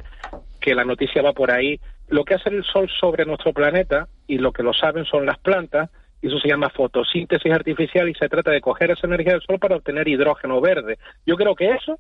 [0.61, 4.37] que la noticia va por ahí, lo que hace el Sol sobre nuestro planeta, y
[4.37, 5.89] lo que lo saben son las plantas,
[6.21, 9.57] y eso se llama fotosíntesis artificial, y se trata de coger esa energía del Sol
[9.57, 10.99] para obtener hidrógeno verde.
[11.25, 11.97] Yo creo que eso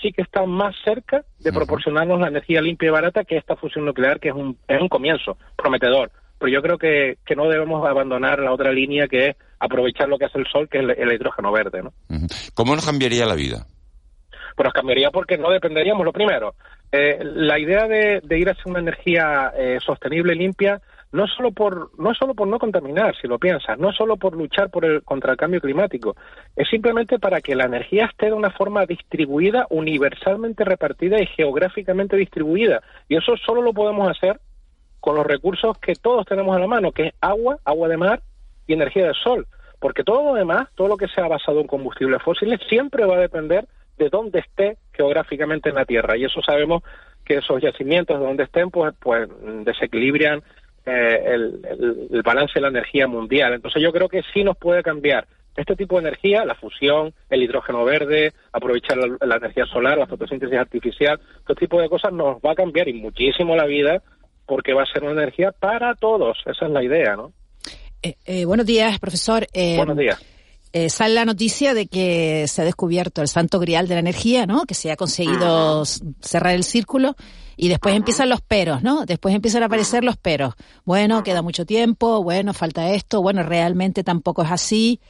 [0.00, 3.84] sí que está más cerca de proporcionarnos la energía limpia y barata que esta fusión
[3.84, 6.10] nuclear, que es un, es un comienzo prometedor
[6.42, 10.18] pero yo creo que, que no debemos abandonar la otra línea que es aprovechar lo
[10.18, 11.82] que hace el sol, que es el, hidrógeno verde.
[11.82, 11.92] ¿no?
[12.54, 13.66] ¿Cómo nos cambiaría la vida?
[14.56, 16.54] Pues nos cambiaría porque no dependeríamos, lo primero,
[16.90, 20.80] eh, la idea de, ir hacia una energía eh, sostenible limpia
[21.12, 24.70] no solo por no solo por no contaminar, si lo piensas, no solo por luchar
[24.70, 26.16] por el, contra el cambio climático,
[26.56, 32.16] es simplemente para que la energía esté de una forma distribuida, universalmente repartida y geográficamente
[32.16, 32.82] distribuida.
[33.08, 34.40] Y eso solo lo podemos hacer
[35.00, 38.22] con los recursos que todos tenemos a la mano, que es agua, agua de mar
[38.66, 39.46] y energía del sol.
[39.78, 43.20] Porque todo lo demás, todo lo que sea basado en combustibles fósiles, siempre va a
[43.20, 43.66] depender
[43.98, 46.16] de dónde esté geográficamente en la Tierra.
[46.16, 46.82] Y eso sabemos
[47.24, 49.28] que esos yacimientos de donde estén, pues, pues
[49.64, 50.42] desequilibran
[50.86, 53.54] eh, el, balance de la energía mundial.
[53.54, 57.42] Entonces yo creo que sí nos puede cambiar este tipo de energía, la fusión, el
[57.42, 62.38] hidrógeno verde, aprovechar la, la energía solar, la fotosíntesis artificial, este tipo de cosas nos
[62.38, 64.02] va a cambiar y muchísimo la vida
[64.46, 66.38] porque va a ser una energía para todos.
[66.46, 67.32] Esa es la idea, ¿no?
[68.02, 69.46] Eh, eh, buenos días, profesor.
[69.52, 70.18] Eh, buenos días.
[70.92, 74.64] sale la noticia de que se ha descubierto el santo grial de la energía, ¿no?
[74.64, 77.14] Que se ha conseguido cerrar el círculo
[77.56, 79.04] y después empiezan los peros, ¿no?
[79.04, 80.54] Después empiezan a aparecer los peros.
[80.84, 85.00] Bueno, queda mucho tiempo, bueno, falta esto, bueno, realmente tampoco es así.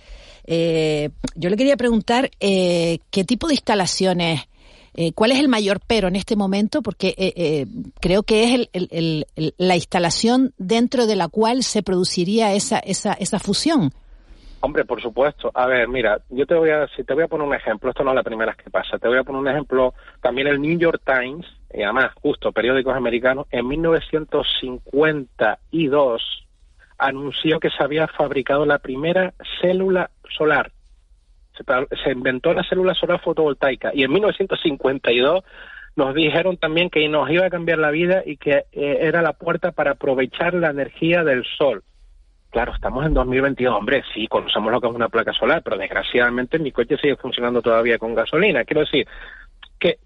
[0.46, 4.48] yo le quería preguntar qué tipo de instalaciones
[4.94, 6.83] eh, ¿Cuál es el mayor pero en este momento?
[6.83, 7.64] Porque eh, eh,
[8.00, 9.26] creo que es el,
[9.57, 13.90] la instalación dentro de la cual se produciría esa, esa, esa fusión.
[14.61, 15.50] Hombre, por supuesto.
[15.55, 18.05] A ver, mira, yo te voy a, si te voy a poner un ejemplo, esto
[18.05, 20.61] no es la primera vez que pasa, te voy a poner un ejemplo, también el
[20.61, 26.22] New York Times, y además, justo, periódicos americanos, en 1952
[26.98, 30.70] anunció que se había fabricado la primera célula solar
[31.54, 35.44] se, inventó la célula solar fotovoltaica y en 1952
[35.94, 39.34] nos dijeron también que nos iba a cambiar la vida y que eh, era la
[39.34, 41.82] puerta para aprovechar la energía del sol.
[42.50, 46.58] Claro, estamos en 2022, hombre, sí, conocemos lo que es una placa solar, pero desgraciadamente
[46.58, 48.64] mi coche sigue funcionando todavía con gasolina.
[48.64, 49.06] Quiero decir,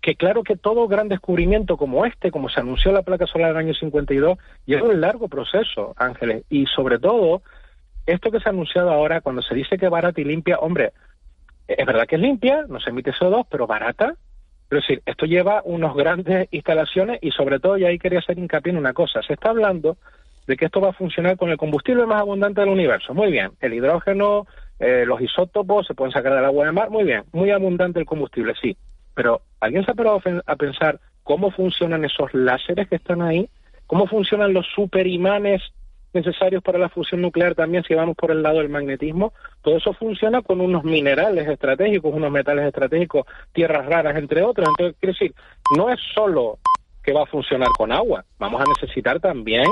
[0.00, 3.56] que, claro que todo gran descubrimiento como este, como se anunció la placa solar en
[3.56, 7.42] el año 52, lleva un largo proceso, Ángeles, y sobre todo,
[8.06, 10.92] esto que se ha anunciado ahora, cuando se dice que barata y limpia, hombre,
[11.68, 14.14] es verdad que es limpia, no se emite CO2, pero barata.
[14.70, 18.72] Es decir, esto lleva unas grandes instalaciones y sobre todo, y ahí quería hacer hincapié
[18.72, 19.96] en una cosa, se está hablando
[20.46, 23.14] de que esto va a funcionar con el combustible más abundante del universo.
[23.14, 24.46] Muy bien, el hidrógeno,
[24.78, 28.06] eh, los isótopos se pueden sacar del agua de mar, muy bien, muy abundante el
[28.06, 28.76] combustible, sí.
[29.14, 33.48] Pero ¿alguien se ha parado a pensar cómo funcionan esos láseres que están ahí?
[33.86, 35.62] ¿Cómo funcionan los superimanes
[36.16, 39.32] necesarios para la fusión nuclear también si vamos por el lado del magnetismo?
[39.62, 44.68] Todo eso funciona con unos minerales estratégicos, unos metales estratégicos, tierras raras, entre otros.
[44.68, 45.34] Entonces, quiero decir,
[45.76, 46.58] no es solo
[47.04, 49.66] que va a funcionar con agua, vamos a necesitar también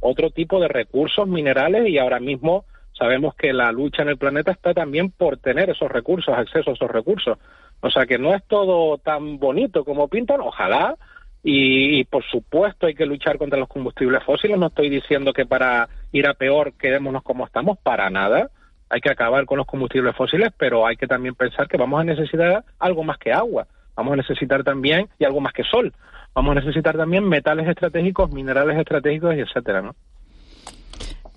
[0.00, 4.52] otro tipo de recursos minerales y ahora mismo sabemos que la lucha en el planeta
[4.52, 7.38] está también por tener esos recursos, acceso a esos recursos.
[7.80, 10.96] O sea que no es todo tan bonito como pintan, ojalá,
[11.42, 14.58] y, por supuesto hay que luchar contra los combustibles fósiles.
[14.58, 18.50] No estoy diciendo que para ir a peor quedémonos como estamos, para nada.
[18.90, 22.04] Hay que acabar con los combustibles fósiles, pero hay que también pensar que vamos a
[22.04, 23.66] necesitar algo más que agua.
[23.96, 25.92] Vamos a necesitar también, y algo más que sol,
[26.32, 29.94] vamos a necesitar también metales estratégicos, minerales estratégicos y etcétera, ¿no?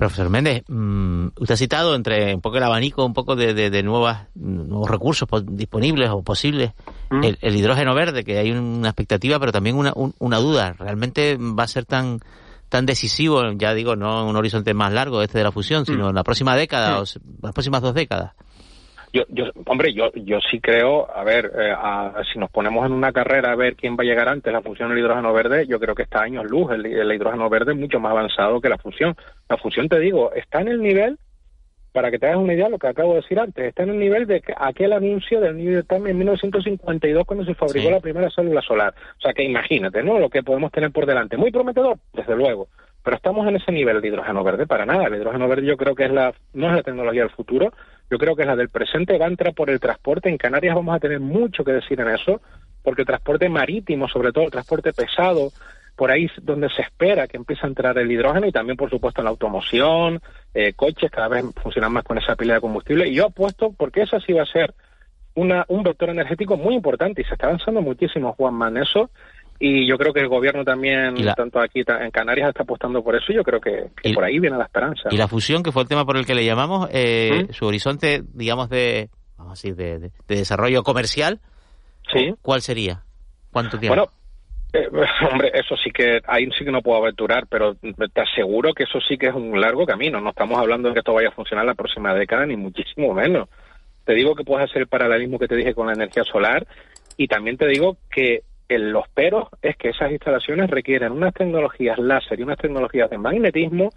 [0.02, 3.84] Profesor Méndez, mm, usted ha citado entre un poco el abanico, un poco de, de,
[3.84, 6.72] nuevas, nuevos recursos disponibles o posibles,
[7.12, 7.24] mm.
[7.40, 10.74] el, hidrógeno verde, que hay una expectativa, pero también una, una duda.
[10.74, 12.20] ¿Realmente va a ser tan
[12.68, 16.06] tan decisivo, ya digo, no en un horizonte más largo este de la fusión, sino
[16.06, 16.10] mm.
[16.10, 17.04] en la próxima década o
[17.44, 18.32] las próximas dos décadas?
[19.14, 21.74] Yo, yo, hombre, yo, yo sí creo, a ver, eh,
[22.32, 24.90] si nos ponemos en una carrera a ver quién va a llegar antes, la fusión
[24.90, 26.72] del hidrógeno verde, yo creo que está años luz.
[26.72, 29.16] El, hidrógeno verde es mucho más avanzado que la fusión.
[29.50, 31.18] La fusión, te digo, está en el nivel,
[31.92, 34.00] para que te hagas una idea lo que acabo de decir antes, está en el
[34.00, 38.30] nivel de aquel anuncio del New York Times en 1952 cuando se fabricó la primera
[38.30, 38.94] célula solar.
[39.18, 40.20] O sea que imagínate, ¿no?
[40.20, 41.36] Lo que podemos tener por delante.
[41.36, 42.70] Muy prometedor, desde luego.
[43.04, 45.08] Pero estamos en ese nivel de hidrógeno verde para nada.
[45.08, 47.74] El hidrógeno verde yo creo que es la, no es la tecnología del futuro,
[48.12, 50.28] yo creo que es la del presente, va a entrar por el transporte.
[50.28, 52.42] En Canarias vamos a tener mucho que decir en eso,
[52.84, 55.54] porque el transporte marítimo, sobre todo el transporte pesado,
[55.96, 58.90] por ahí es donde se espera que empiece a entrar el hidrógeno y también, por
[58.90, 60.20] supuesto, en la automoción,
[60.54, 63.08] eh, coches cada vez funcionan más con esa pila de combustible.
[63.08, 64.74] Y yo apuesto porque esa sí va a ser
[65.36, 69.10] una, un vector energético muy importante y se está avanzando muchísimo, Juanma, en eso
[69.64, 73.32] y yo creo que el gobierno también, tanto aquí en Canarias, está apostando por eso
[73.32, 75.10] y yo creo que, por ahí viene la esperanza.
[75.12, 77.54] Y la fusión, que fue el tema por el que le llamamos, eh, ¿Mm?
[77.54, 81.42] su horizonte, digamos, de, vamos a decir, de, desarrollo comercial,
[82.12, 82.34] ¿Sí?
[82.42, 83.04] ¿cuál sería?
[83.52, 83.96] ¿Cuánto tiempo?
[83.96, 84.12] Bueno,
[84.74, 84.90] eh,
[85.32, 88.98] hombre, eso sí que, ahí sí que no puedo aventurar, pero te aseguro que eso
[89.08, 90.20] sí que es un largo camino.
[90.20, 93.48] No estamos hablando de que esto vaya a funcionar la próxima década, ni muchísimo menos.
[94.06, 96.66] Te digo que puedes hacer el paralelismo que te dije con la energía solar
[97.16, 98.42] y también te digo que
[98.78, 103.90] los peros es que esas instalaciones requieren unas tecnologías láser y unas tecnologías de magnetismo,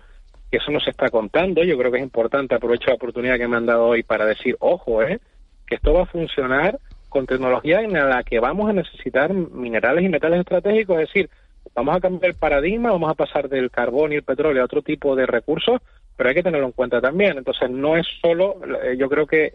[0.50, 1.62] que eso no se está contando.
[1.64, 4.56] Yo creo que es importante, aprovecho la oportunidad que me han dado hoy para decir,
[4.60, 5.20] ojo, eh,
[5.66, 10.08] que esto va a funcionar con tecnología en la que vamos a necesitar minerales y
[10.08, 11.30] metales estratégicos, es decir,
[11.74, 14.82] vamos a cambiar el paradigma, vamos a pasar del carbón y el petróleo a otro
[14.82, 15.80] tipo de recursos,
[16.16, 17.38] pero hay que tenerlo en cuenta también.
[17.38, 19.54] Entonces, no es solo, eh, yo creo que,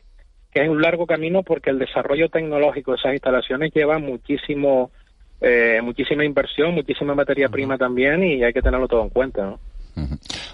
[0.51, 4.91] que es un largo camino porque el desarrollo tecnológico de esas instalaciones lleva muchísimo
[5.41, 9.60] eh, muchísima inversión, muchísima materia prima también y hay que tenerlo todo en cuenta, ¿no?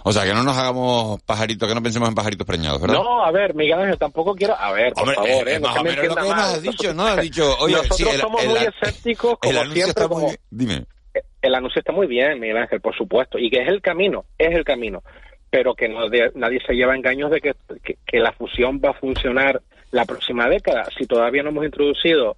[0.04, 2.95] O sea, que no nos hagamos pajaritos, que no pensemos en pajaritos preñados, ¿verdad?
[2.95, 4.56] No, a ver, Miguel Ángel, tampoco quiero...
[4.56, 5.60] A ver, por favor, ¿eh?
[5.60, 7.06] No más o menos lo que nos has dicho, ¿no?
[7.06, 10.28] Has dicho, oye, nosotros sí, somos muy escépticos, como el siempre, está como...
[10.28, 10.36] muy...
[10.50, 10.86] Dime.
[11.41, 14.56] El anuncio está muy bien, Miguel Ángel, por supuesto, y que es el camino, es
[14.56, 15.04] el camino,
[15.50, 17.54] pero que no nadie se lleva engaños de que,
[18.06, 20.88] que la fusión va a funcionar la próxima década.
[20.98, 22.38] Si todavía no hemos introducido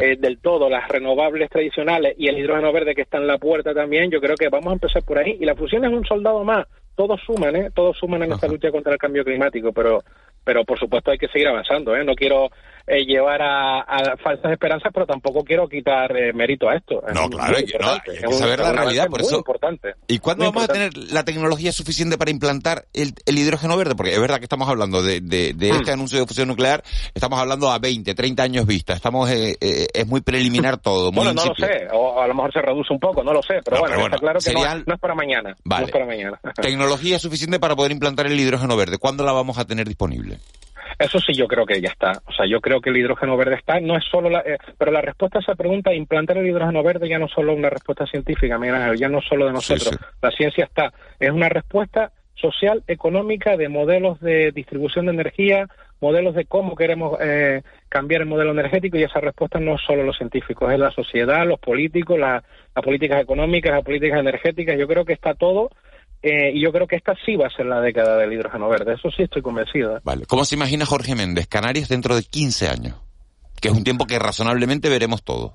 [0.00, 3.74] eh, del todo las renovables tradicionales y el hidrógeno verde que está en la puerta
[3.74, 5.36] también, yo creo que vamos a empezar por ahí.
[5.40, 6.66] Y la fusión es un soldado más.
[6.94, 7.70] Todos suman, ¿eh?
[7.74, 10.02] Todos suman en esta lucha contra el cambio climático, pero
[10.46, 11.96] pero por supuesto hay que seguir avanzando.
[11.96, 12.04] ¿eh?
[12.04, 12.50] No quiero
[12.86, 17.02] eh, llevar a, falsas esperanzas, pero tampoco quiero quitar eh, mérito a esto.
[17.12, 17.78] No, claro, hay que,
[18.32, 19.38] saber la realidad, por eso.
[19.38, 23.94] Importante, ¿Y cuándo vamos a tener la tecnología suficiente para implantar el, hidrógeno verde?
[23.96, 25.76] Porque es verdad que estamos hablando de, de, hmm.
[25.76, 26.82] este anuncio de fusión nuclear,
[27.14, 31.10] estamos hablando a 20, 30 años vista, estamos eh, es muy preliminar todo.
[31.10, 33.42] Muy bueno, no lo sé, o a lo mejor se reduce un poco, no lo
[33.42, 35.56] sé, pero, bueno, está claro que no, es para mañana.
[35.64, 36.38] No es para mañana.
[36.62, 38.98] tecnología suficiente para poder implantar el hidrógeno verde.
[38.98, 40.38] ¿Cuándo la vamos a tener disponible?
[40.98, 42.12] Eso sí, yo creo que ya está.
[42.26, 43.80] O sea, yo creo que el hidrógeno verde está.
[43.80, 47.08] No es solo la, eh, pero la respuesta a esa pregunta, implantar el hidrógeno verde,
[47.08, 49.98] ya no es solo una respuesta científica, mira, ya no solo de nosotros.
[50.22, 50.92] La ciencia está.
[51.20, 55.68] Es una respuesta social, económica, de modelos de distribución de energía,
[56.00, 60.02] modelos de cómo queremos eh, cambiar el modelo energético y esa respuesta no es solo
[60.02, 62.42] los científicos, es la sociedad, los políticos, las
[62.74, 64.78] políticas económicas, las políticas energéticas.
[64.78, 65.70] Yo creo que está todo
[66.22, 68.94] eh, y yo creo que esta sí va a ser la década del hidrógeno verde.
[68.94, 69.96] Eso sí estoy convencido.
[69.96, 70.00] ¿eh?
[70.04, 70.26] Vale.
[70.26, 72.96] ¿Cómo se imagina Jorge Méndez Canarias dentro de 15 años?
[73.60, 75.54] Que es un tiempo que razonablemente veremos todo.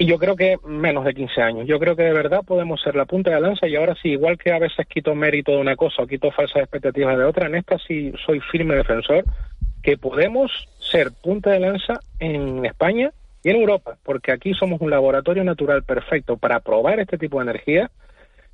[0.00, 1.66] Y yo creo que menos de 15 años.
[1.66, 4.38] Yo creo que de verdad podemos ser la punta de lanza y ahora sí, igual
[4.38, 7.56] que a veces quito mérito de una cosa o quito falsas expectativas de otra, en
[7.56, 9.24] esta sí soy firme defensor
[9.82, 13.10] que podemos ser punta de lanza en España
[13.42, 17.50] y en Europa, porque aquí somos un laboratorio natural perfecto para probar este tipo de
[17.50, 17.90] energía.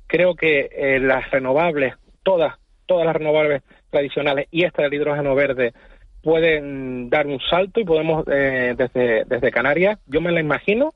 [0.07, 5.73] Creo que eh, las renovables, todas, todas las renovables tradicionales y esta del hidrógeno verde
[6.21, 10.93] pueden dar un salto y podemos eh, desde, desde Canarias, yo me la imagino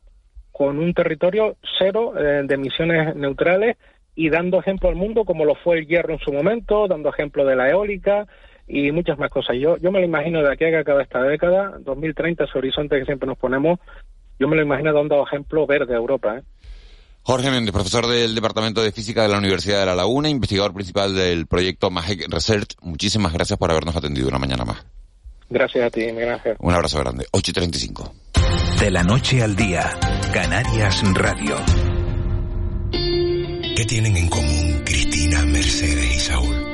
[0.51, 3.77] con un territorio cero eh, de emisiones neutrales
[4.15, 7.45] y dando ejemplo al mundo como lo fue el hierro en su momento, dando ejemplo
[7.45, 8.27] de la eólica
[8.67, 9.55] y muchas más cosas.
[9.57, 12.99] Yo, yo me lo imagino de aquí a que acabe esta década, 2030, ese horizonte
[12.99, 13.79] que siempre nos ponemos,
[14.39, 16.37] yo me lo imagino dando ejemplo verde a Europa.
[16.37, 16.41] ¿eh?
[17.23, 21.15] Jorge Méndez, profesor del Departamento de Física de la Universidad de La Laguna, investigador principal
[21.15, 22.75] del proyecto Magic Research.
[22.81, 24.85] Muchísimas gracias por habernos atendido una mañana más.
[25.49, 26.55] Gracias a ti, Miguel Ángel.
[26.59, 27.25] Un abrazo grande.
[27.31, 28.13] 8 y 35.
[28.79, 29.91] De la noche al día,
[30.31, 31.57] Canarias Radio.
[32.91, 36.69] ¿Qué tienen en común Cristina, Mercedes y Saúl?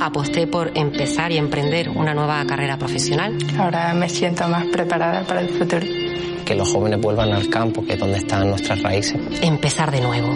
[0.00, 3.36] Aposté por empezar y emprender una nueva carrera profesional.
[3.58, 5.86] Ahora me siento más preparada para el futuro.
[6.50, 9.14] Que los jóvenes vuelvan al campo, que es donde están nuestras raíces.
[9.40, 10.32] Empezar de nuevo.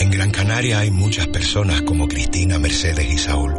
[0.00, 3.52] En Gran Canaria hay muchas personas como Cristina, Mercedes y Saúl.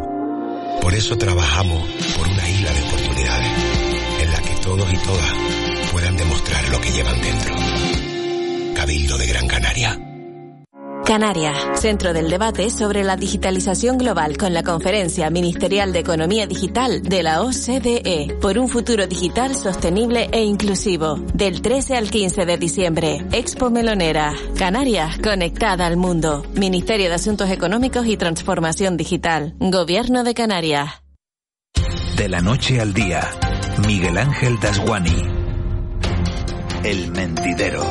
[0.81, 3.51] Por eso trabajamos por una isla de oportunidades
[4.19, 5.33] en la que todos y todas
[5.91, 7.55] puedan demostrar lo que llevan dentro.
[8.73, 10.14] Cabildo de Gran Canaria.
[11.05, 17.03] Canaria, centro del debate sobre la digitalización global con la Conferencia Ministerial de Economía Digital
[17.03, 21.17] de la OCDE por un futuro digital sostenible e inclusivo.
[21.33, 26.43] Del 13 al 15 de diciembre, Expo Melonera, Canarias conectada al mundo.
[26.55, 29.53] Ministerio de Asuntos Económicos y Transformación Digital.
[29.59, 31.03] Gobierno de Canarias.
[32.17, 33.29] De la noche al día,
[33.85, 35.21] Miguel Ángel Dasguani.
[36.83, 37.83] El mentidero.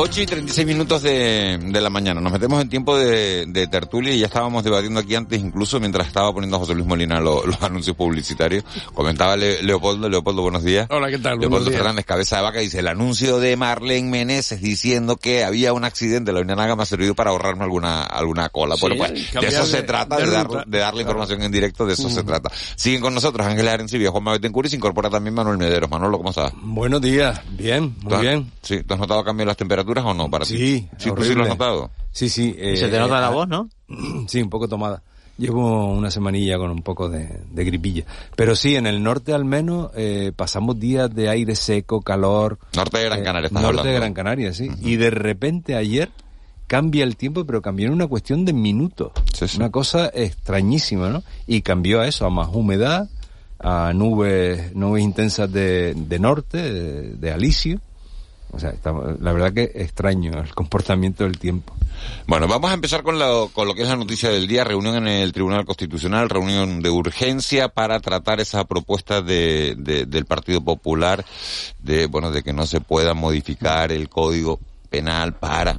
[0.00, 2.20] 8 y 36 minutos de, de la mañana.
[2.20, 6.06] Nos metemos en tiempo de, de, tertulia y ya estábamos debatiendo aquí antes, incluso mientras
[6.06, 8.62] estaba poniendo a José Luis Molina lo, los anuncios publicitarios.
[8.94, 10.86] Comentaba Le, Leopoldo, Leopoldo, buenos días.
[10.88, 11.40] Hola, ¿qué tal?
[11.40, 15.82] Leopoldo Fernández, cabeza de vaca, dice el anuncio de Marlene Meneses diciendo que había un
[15.82, 18.76] accidente, la Unión me ha servido para ahorrarme alguna, alguna cola.
[18.76, 21.50] Sí, bueno, pues, de eso se trata, de, de, dar, de dar la información en
[21.50, 22.14] directo, de eso uh -huh.
[22.14, 22.52] se trata.
[22.76, 25.90] Siguen con nosotros Ángeles Arencibia, Juan Mabetencur y se incorpora también Manuel Mederos.
[25.90, 26.52] Manolo, ¿cómo estás?
[26.62, 28.52] Buenos días, bien, muy ¿Tú, bien.
[28.62, 30.64] Sí, ¿tú has notado cambio en las temperaturas o no para sí, ti?
[30.78, 31.90] Sí, sí, tú sí lo has notado.
[32.12, 32.54] Sí, sí.
[32.58, 33.68] Eh, se te nota la voz, ¿no?
[34.28, 35.02] Sí, un poco tomada.
[35.38, 38.04] Llevo una semanilla con un poco de, de gripilla.
[38.34, 42.58] Pero sí, en el norte al menos eh, pasamos días de aire seco, calor.
[42.74, 43.90] Norte de Gran Canaria, eh, Norte hablando.
[43.90, 44.68] de Gran Canaria, sí.
[44.68, 44.78] Uh -huh.
[44.88, 46.10] Y de repente ayer
[46.66, 49.12] cambia el tiempo, pero cambió en una cuestión de minutos.
[49.32, 49.56] Sí, sí.
[49.58, 51.22] Una cosa extrañísima, ¿no?
[51.46, 53.08] Y cambió a eso, a más humedad,
[53.60, 57.80] a nubes, nubes intensas de, de norte, de, de alisio.
[58.50, 61.74] O sea, está, la verdad que extraño el comportamiento del tiempo.
[62.26, 64.96] Bueno, vamos a empezar con lo, con lo que es la noticia del día, reunión
[64.96, 70.62] en el Tribunal Constitucional, reunión de urgencia para tratar esa propuesta de, de, del Partido
[70.62, 71.24] Popular
[71.80, 75.78] de, bueno, de que no se pueda modificar el Código Penal para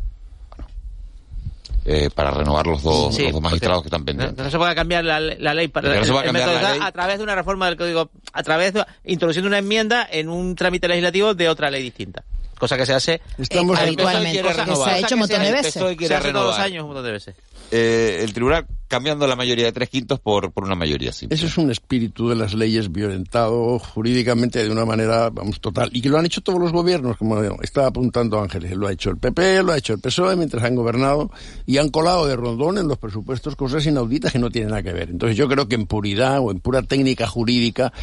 [1.86, 4.38] eh, para renovar los dos, sí, los dos magistrados que están pendientes.
[4.38, 6.80] No, no, se puede cambiar la, la ley para no se puede cambiar la ley.
[6.84, 10.56] a través de una reforma del código, a través de introduciendo una enmienda en un
[10.56, 12.24] trámite legislativo de otra ley distinta.
[12.60, 15.74] Cosa que se hace Estamos eh, habitualmente, que se ha hecho un montón de veces.
[15.74, 17.36] Se hace todos los años un montón de veces.
[17.72, 21.36] Eh, el tribunal cambiando la mayoría de tres quintos por, por una mayoría simple.
[21.36, 25.92] Eso es un espíritu de las leyes violentado jurídicamente de una manera, vamos, total.
[25.94, 28.76] Y que lo han hecho todos los gobiernos, como estaba apuntando Ángeles.
[28.76, 31.32] Lo ha hecho el PP, lo ha hecho el PSOE mientras han gobernado
[31.68, 34.92] y han colado de rondón en los presupuestos cosas inauditas que no tienen nada que
[34.92, 35.12] ver.
[35.12, 37.94] Entonces yo creo que en puridad o en pura técnica jurídica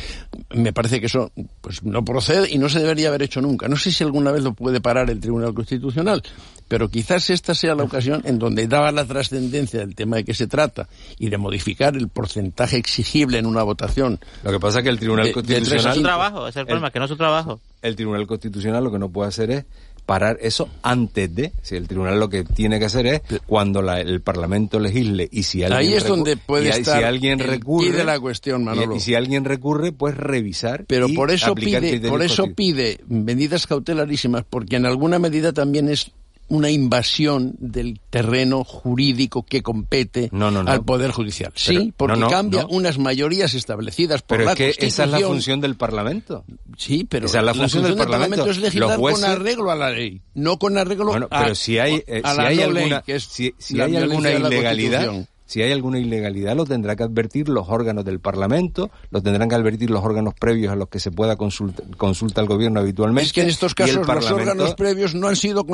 [0.54, 3.66] me parece que eso pues no procede y no se debería haber hecho nunca.
[3.66, 6.22] No sé si alguna vez lo puede parar el Tribunal Constitucional,
[6.68, 10.34] pero quizás esta sea la ocasión en donde daba la trascendencia del tema de que
[10.34, 10.88] se trata
[11.18, 14.18] y de modificar el porcentaje exigible en una votación.
[14.42, 15.82] Lo que pasa es que el Tribunal de, Constitucional...
[15.82, 17.60] De es su trabajo, es el problema, el, que no es su trabajo.
[17.82, 19.64] El Tribunal Constitucional lo que no puede hacer es
[20.06, 24.00] parar eso antes de, si el tribunal lo que tiene que hacer es cuando la,
[24.00, 27.90] el Parlamento legisle y si alguien ahí es donde puede y, estar si alguien recurre
[27.90, 28.94] de la cuestión Manolo.
[28.94, 33.00] Y, y, si alguien recurre pues revisar pero y por eso pide por eso pide
[33.08, 36.12] medidas cautelarísimas porque en alguna medida también es
[36.48, 40.70] una invasión del terreno jurídico que compete no, no, no.
[40.70, 41.52] al Poder Judicial.
[41.66, 44.88] Pero, sí, porque cambia unas mayorías establecidas por pero la es que Constitución.
[44.88, 46.44] Esa es la función del Parlamento.
[46.76, 48.36] Sí, pero esa es la, la función, función, del, Parlamento.
[48.36, 48.50] Parlamento.
[48.50, 49.24] es legislar jueces...
[49.24, 52.30] con arreglo a la ley, no con arreglo bueno, a, pero si hay, eh, a
[52.30, 55.98] si la hay alguna, ley, que es si, si hay alguna ilegalidad, si hay alguna
[55.98, 60.34] ilegalidad, lo tendrá que advertir los órganos del Parlamento, lo tendrán que advertir los órganos
[60.34, 63.26] previos a los que se pueda consulta, consulta el gobierno habitualmente.
[63.26, 65.64] Es que en estos casos los órganos previos no han sido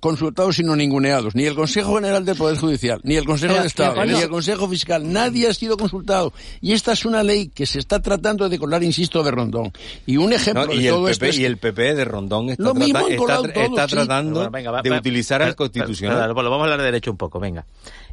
[0.00, 1.34] consultados sino ninguneados.
[1.36, 4.68] Ni el Consejo General del Poder Judicial, ni el Consejo de Estado, ni el Consejo
[4.68, 5.10] Fiscal.
[5.10, 6.32] Nadie ha sido consultado.
[6.60, 9.72] Y esta es una ley que se está tratando de colar, insisto, de Rondón.
[10.04, 14.90] Y un ejemplo de todo esto Y el PP de Rondón está, está, tratando de
[14.90, 16.30] utilizar el constitucional.
[16.30, 17.64] Lo vamos a hablar de derecho un poco, venga.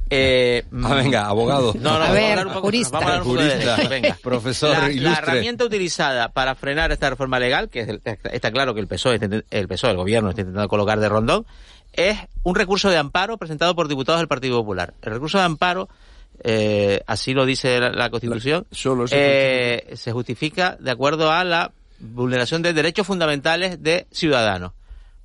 [0.10, 1.74] Eh, ah, venga, abogado.
[1.80, 3.00] No, no, a ver, jurista.
[4.22, 8.00] profesor la, herramienta utilizada para frenar esta reforma legal, que
[8.32, 11.46] está claro que el PSOE, el PSOE, el gobierno, está intentando colocar de rondón,
[11.94, 14.94] es un recurso de amparo presentado por diputados del Partido Popular.
[15.02, 15.90] El recurso de amparo,
[16.44, 18.66] eh, así lo dice la, Constitución,
[19.12, 24.74] eh, se justifica de acuerdo a la vulneración de derechos fundamentales de ciudadanos.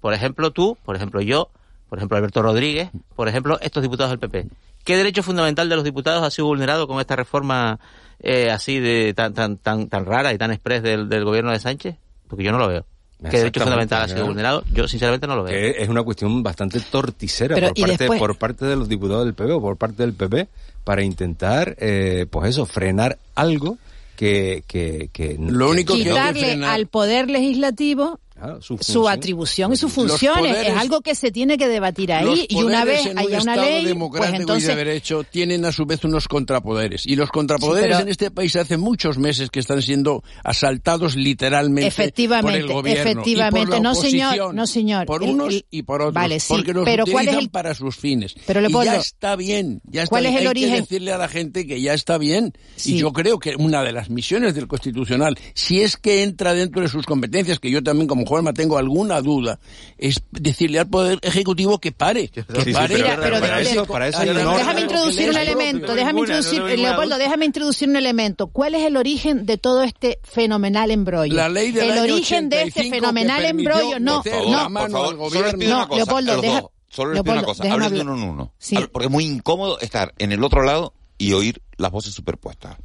[0.01, 1.51] Por ejemplo, tú, por ejemplo, yo,
[1.89, 4.49] por ejemplo, Alberto Rodríguez, por ejemplo, estos diputados del PP.
[4.85, 7.79] ¿Qué derecho fundamental de los diputados ha sido vulnerado con esta reforma
[8.21, 11.61] eh, así de tan, tan, tan, tan rara y tan express del, del gobierno de
[11.61, 11.97] Sánchez?
[12.29, 12.85] Porque yo no lo veo.
[13.31, 14.65] ¿Qué derecho fundamental ha sido vulnerado?
[14.73, 15.55] Yo sinceramente no lo veo.
[15.55, 19.61] es una cuestión bastante torticera por, parte, por parte de los diputados del PP o
[19.61, 20.49] por parte del PP
[20.83, 23.79] para intentar, eh, pues eso, frenar algo
[24.17, 24.65] que...
[24.67, 28.19] que, que lo único quitarle al Poder Legislativo
[28.61, 30.69] su, atribución y sus funciones.
[30.69, 34.33] es algo que se tiene que debatir ahí y una vez haya una ley, democrático
[34.33, 34.65] pues entonces...
[34.65, 38.57] y de derecho tienen a su vez unos contrapoderes y los contrapoderes en este país
[38.57, 44.55] hace muchos meses que están siendo asaltados literalmente efectivamente, por el gobierno efectivamente, no señor,
[44.55, 47.45] no señor, por unos y por otros, vale, sí, porque los pero utilizan ¿cuál es
[47.45, 47.51] el...
[47.51, 48.35] para sus fines.
[48.47, 50.75] Pero le y ya está bien, ya está ¿Cuál es el hay origen?
[50.75, 52.53] que decirle a la gente que ya está bien
[52.85, 56.83] y yo creo que una de las misiones del constitucional, si es que entra dentro
[56.83, 59.61] de sus competencias, que yo también como Juanma tengo alguna duda,
[59.99, 62.29] es decirle al Poder Ejecutivo que pare.
[62.29, 63.05] Que pare.
[63.21, 68.47] pero, para eso, déjame introducir un elemento, déjame introducir, Leopoldo, déjame introducir un elemento.
[68.47, 71.35] ¿Cuál es el origen de todo este fenomenal embrollo?
[71.35, 76.41] La ley del el origen de este fenomenal embrollo, no, no, por favor, no, Leopoldo,
[76.41, 78.55] deja, Solo les pido una cosa, hablen de uno en uno.
[78.93, 82.79] Porque es muy incómodo estar en el otro lado y oír las voces superpuestas.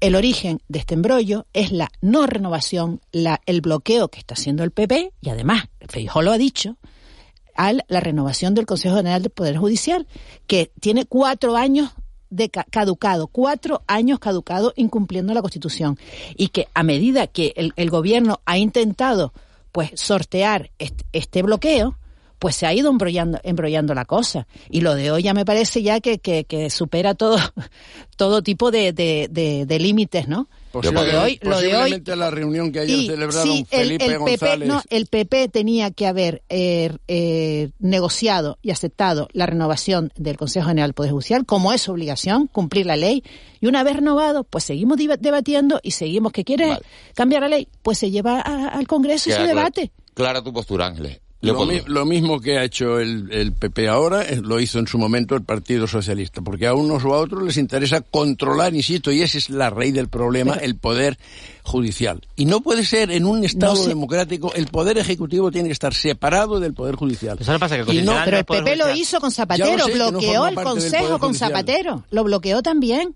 [0.00, 4.64] El origen de este embrollo es la no renovación, la, el bloqueo que está haciendo
[4.64, 6.76] el PP, y además, Feijó lo ha dicho,
[7.56, 10.06] a la renovación del Consejo General del Poder Judicial,
[10.46, 11.90] que tiene cuatro años
[12.30, 15.98] de caducado, cuatro años caducado incumpliendo la Constitución.
[16.36, 19.32] Y que a medida que el gobierno ha intentado
[19.72, 21.96] pues sortear este bloqueo,
[22.40, 24.48] pues se ha ido embrollando, embrollando la cosa.
[24.70, 27.36] Y lo de hoy ya me parece ya que, que, supera todo,
[28.16, 30.48] todo tipo de, de, límites, ¿no?
[30.72, 34.56] Pues lo de hoy, lo de hoy, la reunión que ayer celebraron Felipe el, PP,
[34.66, 40.68] No, el PP tenía que haber eh, eh, negociado y aceptado la renovación del Consejo
[40.68, 43.22] General del Poder Judicial, como es su obligación, cumplir la ley.
[43.60, 46.78] Y una vez renovado, pues seguimos debatiendo y seguimos que quiere
[47.14, 49.92] cambiar la ley, pues se lleva al Congreso y se debate.
[50.14, 51.20] Clara tu postura, Ángeles.
[51.42, 55.42] Lo, mismo que ha hecho el, PP ahora, eh, lo hizo en su momento el
[55.42, 59.48] Partido Socialista, porque a unos o a otros les interesa controlar, insisto, y ese es
[59.48, 61.18] la raíz del problema, el poder
[61.62, 62.20] judicial.
[62.36, 66.60] Y no puede ser en un Estado democrático, el poder ejecutivo tiene que estar separado
[66.60, 67.38] del poder judicial.
[67.38, 73.14] pero el PP lo hizo con Zapatero, bloqueó el Consejo con Zapatero, lo bloqueó también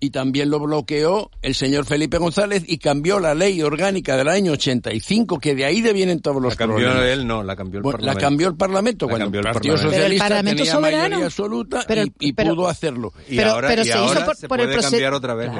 [0.00, 4.52] y también lo bloqueó el señor Felipe González y cambió la ley orgánica del año
[4.52, 8.14] 85, que de ahí devienen todos los la cambió él, no, la cambió el Parlamento.
[8.14, 11.86] La cambió el Parlamento, cuando el Partido Socialista tenía mayoría absoluta
[12.20, 13.12] y, pudo hacerlo.
[13.28, 15.50] Y ahora, se, hizo por, se puede cambiar otra vez,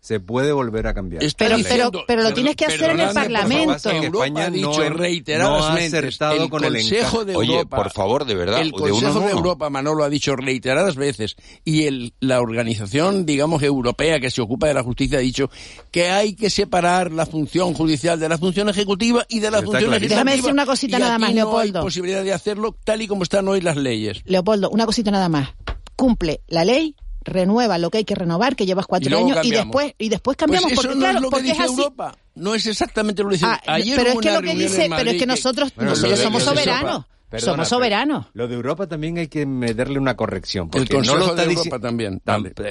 [0.00, 1.22] Se puede volver a cambiar.
[1.36, 3.90] Pero, pero, pero, lo tienes que hacer en el Parlamento.
[3.90, 7.52] Europa ha dicho reiteradamente, el Consejo de Europa...
[7.52, 8.60] Oye, por favor, de verdad.
[8.60, 13.79] El Consejo de Europa, Manolo, ha dicho reiteradas veces, y el, la organización, digamos, Europea
[14.20, 15.50] que se ocupa de la justicia ha dicho
[15.90, 19.90] que hay que separar la función judicial de la función ejecutiva y de la función
[19.90, 20.08] legislativa.
[20.08, 21.72] Déjame decir una cosita nada más, Leopoldo.
[21.72, 24.22] No hay posibilidad de hacerlo tal y como están hoy las leyes.
[24.24, 25.50] Leopoldo, una cosita nada más.
[25.96, 29.94] Cumple la ley renueva lo que hay que renovar, que llevas cuatro años, y después
[29.98, 32.16] y después pues cambiamos porque, no es lo que dice Europa.
[32.34, 33.46] No es exactamente lo que dice.
[33.46, 37.04] Ah, pero es que lo que dice, pero es que nosotros, nosotros somos soberanos.
[37.38, 38.26] Somos soberanos.
[38.34, 40.68] Lo de Europa también hay que meterle una corrección.
[40.68, 42.20] Porque el Consejo no lo de Europa también.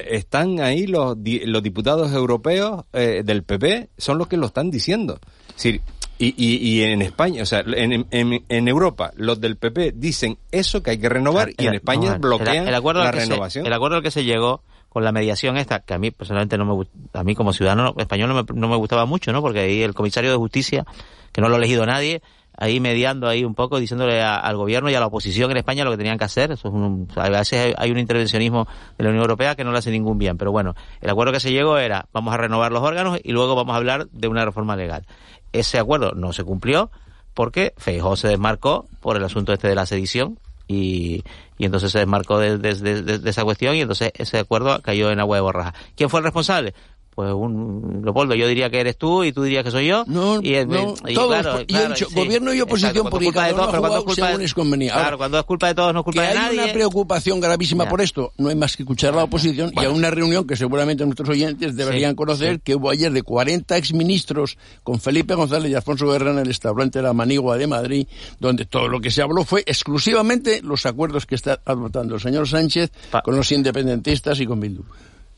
[0.08, 5.20] Están ahí los, los diputados europeos eh, del PP, son los que lo están diciendo.
[5.64, 5.82] y,
[6.20, 10.98] y, en España, o sea, en, en, Europa, los del PP dicen eso que hay
[10.98, 13.66] que renovar y en España bloquean el, acuerdo la renovación.
[13.66, 16.66] el acuerdo al que se llegó con la mediación esta, que a mí personalmente no
[16.66, 19.42] me a mí como ciudadano español no me, no me gustaba mucho, ¿no?
[19.42, 20.86] Porque ahí el comisario de justicia,
[21.32, 22.22] que no lo ha elegido nadie,
[22.60, 25.92] ahí mediando ahí un poco, diciéndole al gobierno y a la oposición en España lo
[25.92, 26.52] que tenían que hacer.
[26.52, 29.78] Eso es un, a veces hay un intervencionismo de la Unión Europea que no le
[29.80, 30.38] hace ningún bien.
[30.38, 33.56] Pero bueno, el acuerdo que se llegó era vamos a renovar los órganos y luego
[33.56, 35.06] vamos a hablar de una reforma legal.
[35.54, 36.92] Ese acuerdo no se cumplió
[37.34, 40.38] porque Feijóo se desmarcó por el asunto este de la sedición
[40.68, 41.24] y,
[41.58, 45.38] y entonces se desmarcó de, de, esa cuestión y entonces ese acuerdo cayó en agua
[45.38, 45.74] de borraja.
[45.96, 46.74] ¿Quién fue el responsable?
[47.20, 50.06] Pues un Leopoldo, yo diría que eres tú y tú dirías que soy yo.
[50.08, 51.66] No, y, no, todos,
[52.14, 55.44] gobierno y oposición por culpa de todos, pero cuando es culpa de, Claro, cuando es
[55.44, 56.62] culpa de todos, no es culpa de nadie.
[56.62, 59.84] hay una preocupación gravísima por esto, no hay más que escuchar a la oposición y
[59.84, 64.58] a una reunión que seguramente nuestros oyentes deberían conocer, que hubo ayer de 40 exministros
[64.84, 68.08] con Felipe González y Alfonso Guerra en el restaurante La Manigua de Madrid,
[68.40, 72.48] donde todo lo que se habló fue exclusivamente los acuerdos que está adoptando el señor
[72.48, 72.94] Sánchez
[73.26, 74.84] con los independentistas y con Bildu.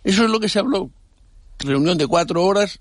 [0.04, 0.92] Eso es lo que se habló
[1.62, 2.80] reunión de cuatro horas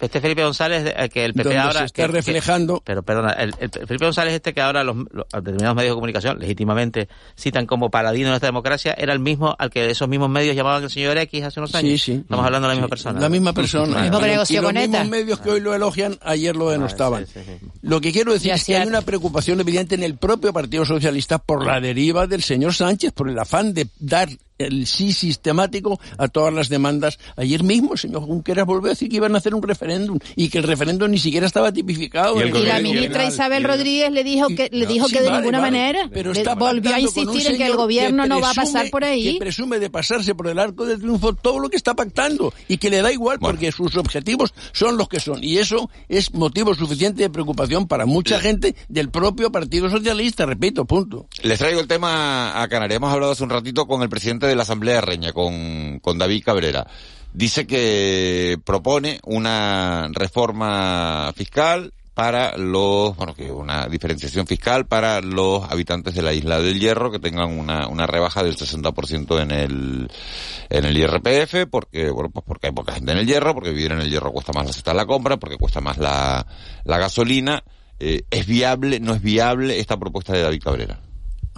[0.00, 1.80] este Felipe González, que el PP ahora...
[1.80, 2.82] Se está reflejando...
[2.84, 4.96] pero perdona, el, Felipe González este que ahora los,
[5.32, 9.70] determinados medios de comunicación legítimamente citan como paladino de nuestra democracia, era el mismo al
[9.70, 11.90] que esos mismos medios llamaban el señor X hace unos años.
[11.90, 12.12] Sí, sí.
[12.20, 13.20] Estamos hablando de la misma persona.
[13.20, 14.06] La misma persona.
[14.06, 14.10] y
[14.60, 17.26] los mismos medios que hoy lo elogian, ayer lo denostaban.
[17.82, 21.38] lo que quiero decir es que hay una preocupación evidente en el propio Partido Socialista
[21.38, 24.28] por la deriva del señor Sánchez, por el afán de dar
[24.58, 27.18] el sí sistemático a todas las demandas.
[27.36, 30.48] Ayer mismo el señor Junqueras volvió a decir que iban a hacer un referéndum y
[30.48, 32.40] que el referéndum ni siquiera estaba tipificado.
[32.44, 36.32] Y, la ministra Isabel Rodríguez le dijo que le dijo que de ninguna manera pero
[36.56, 39.34] volvió a insistir en que el gobierno no va a pasar por ahí.
[39.34, 42.78] Que presume de pasarse por el arco de triunfo todo lo que está pactando y
[42.78, 46.74] que le da igual porque sus objetivos son los que son y eso es motivo
[46.74, 51.28] suficiente de preocupación para mucha gente del propio Partido Socialista, repito, punto.
[51.42, 52.96] Les traigo el tema a Canarias.
[52.96, 56.42] Hemos hablado hace un ratito con el presidente de la Asamblea Reña, con, con David
[56.44, 56.86] Cabrera.
[57.32, 65.62] Dice que propone una reforma fiscal para los, bueno, que una diferenciación fiscal para los
[65.70, 70.10] habitantes de la isla del Hierro que tengan una, una rebaja del 60% en el,
[70.68, 73.92] en el IRPF, porque, bueno, pues porque hay poca gente en el Hierro, porque vivir
[73.92, 76.44] en el Hierro cuesta más la cesta de la compra, porque cuesta más la,
[76.82, 77.62] la gasolina.
[78.00, 81.00] Eh, ¿Es viable, no es viable esta propuesta de David Cabrera?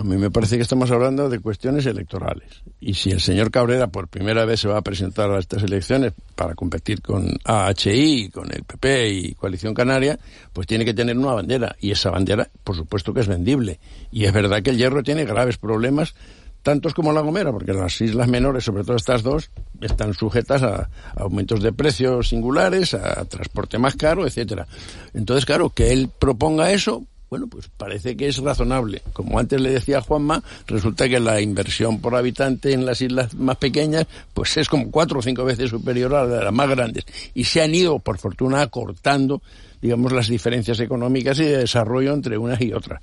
[0.01, 2.62] A mí me parece que estamos hablando de cuestiones electorales.
[2.80, 6.14] Y si el señor Cabrera por primera vez se va a presentar a estas elecciones
[6.34, 10.18] para competir con AHI, con el PP y Coalición Canaria,
[10.55, 11.76] pues tiene que tener una bandera.
[11.80, 13.78] Y esa bandera, por supuesto que es vendible.
[14.11, 16.14] Y es verdad que el hierro tiene graves problemas,
[16.62, 19.51] tantos como la Gomera, porque las islas menores, sobre todo estas dos,
[19.82, 24.66] están sujetas a, aumentos de precios singulares, a transporte más caro, etcétera.
[25.12, 29.03] Entonces, claro, que él proponga eso, bueno, pues parece que es razonable.
[29.12, 33.57] Como antes le decía Juanma, resulta que la inversión por habitante en las islas más
[33.57, 37.05] pequeñas, pues es como cuatro o cinco veces superior a la de las más grandes.
[37.33, 39.43] Y se han ido, por fortuna, acortando,
[39.81, 43.01] digamos, las diferencias económicas y de desarrollo entre unas y otras.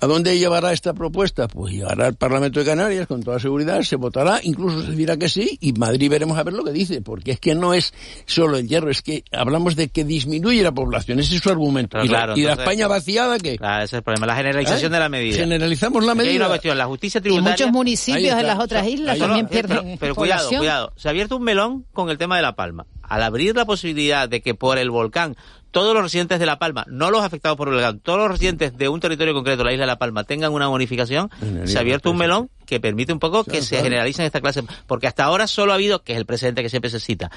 [0.00, 1.48] ¿A dónde llevará esta propuesta?
[1.48, 5.28] Pues llegará al Parlamento de Canarias con toda seguridad, se votará, incluso se dirá que
[5.28, 7.92] sí, y Madrid veremos a ver lo que dice, porque es que no es
[8.24, 11.98] solo el hierro, es que hablamos de que disminuye la población, ese es su argumento.
[12.02, 13.58] y, la, España vaciada, ¿qué?
[13.58, 14.94] Claro, ese es el problema, la generalización ¿Eh?
[14.94, 15.36] de la medida.
[15.36, 16.30] Generalizamos la medida.
[16.30, 17.48] Hay una cuestión, la justicia tributaria...
[17.48, 21.36] Y muchos municipios en las otras islas también pierden Pero, cuidado, cuidado, se ha abierto
[21.36, 22.86] un melón con el tema de La Palma.
[23.02, 25.34] Al abrir la posibilidad de que por el volcán
[25.70, 28.76] todos los residentes de La Palma, no los afectados por el volcán, todos los residentes
[28.76, 31.30] de un territorio concreto, la isla de La Palma, tengan una bonificación,
[31.64, 35.06] se ha abierto un melón que permite un poco que se generalicen esta clase, porque
[35.06, 37.30] hasta ahora solo ha habido, que es el precedente que siempre se cita,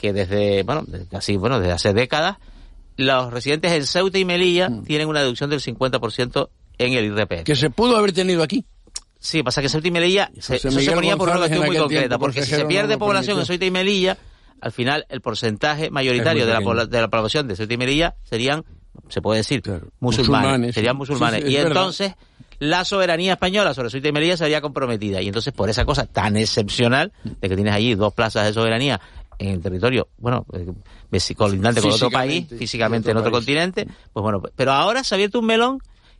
[0.00, 2.36] que desde, bueno, desde, así, bueno, desde hace décadas,
[2.96, 4.84] los residentes en Ceuta y Melilla mm.
[4.84, 7.44] tienen una deducción del 50% en el IRPF.
[7.44, 8.64] Que se pudo haber tenido aquí.
[9.20, 12.18] Sí, pasa que Ceuta y Melilla, se, eso se ponía por una cuestión muy concreta,
[12.18, 14.16] porque si se pierde población en Ceuta y Melilla,
[14.60, 18.64] al final el porcentaje mayoritario de la, de la población de Ceuta y Melilla serían,
[19.08, 19.62] se puede decir,
[20.00, 21.44] musulmanes, serían musulmanes.
[21.48, 22.14] y entonces
[22.58, 25.22] la soberanía española sobre Ceuta y Melilla se había comprometida.
[25.22, 29.00] Y entonces por esa cosa tan excepcional de que tienes allí dos plazas de soberanía
[29.38, 34.42] en el territorio, bueno, eh, colindante con otro país, físicamente en otro continente, pues bueno,
[34.56, 35.78] pero ahora se ha abierto un melón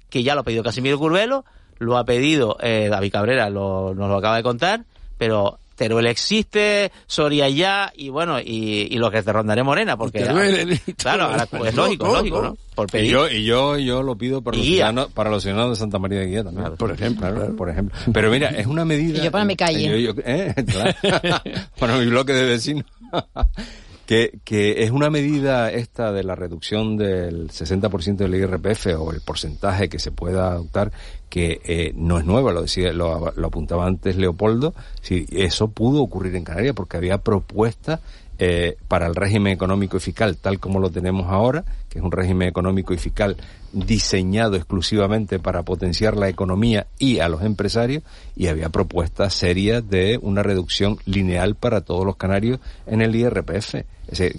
[0.08, 1.44] que ya lo ha pedido Casimiro Curvelo,
[1.78, 4.84] lo ha pedido eh, David Cabrera, lo, nos lo acaba de contar,
[5.16, 10.18] pero Teruel existe, Soria ya, y bueno, y, y lo que te rondaré Morena, porque...
[10.98, 11.30] claro,
[11.64, 12.56] es lógico, lógico, ¿no?
[12.74, 13.06] Por pedir.
[13.06, 16.00] Y yo, y yo, yo lo pido para los, ciudadanos, para los ciudadanos de Santa
[16.00, 16.76] María de Guía también.
[16.76, 17.56] por ejemplo.
[17.56, 17.96] por ejemplo.
[18.12, 19.18] Pero mira, es una medida...
[19.18, 20.12] Y yo para mi calle.
[20.24, 20.54] ¿eh?
[21.78, 22.84] para mi bloque de vecinos.
[24.06, 29.20] que, que es una medida esta de la reducción del 60% del IRPF o el
[29.20, 30.90] porcentaje que se pueda adoptar
[31.28, 36.34] que eh, no es nueva, lo decía, lo, apuntaba antes Leopoldo, si eso pudo ocurrir
[36.36, 38.00] en Canarias porque había propuestas
[38.40, 42.12] eh, para el régimen económico y fiscal tal como lo tenemos ahora, que es un
[42.12, 43.36] régimen económico y fiscal
[43.72, 48.04] diseñado exclusivamente para potenciar la economía y a los empresarios,
[48.36, 53.74] y había propuestas serias de una reducción lineal para todos los canarios en el IRPF,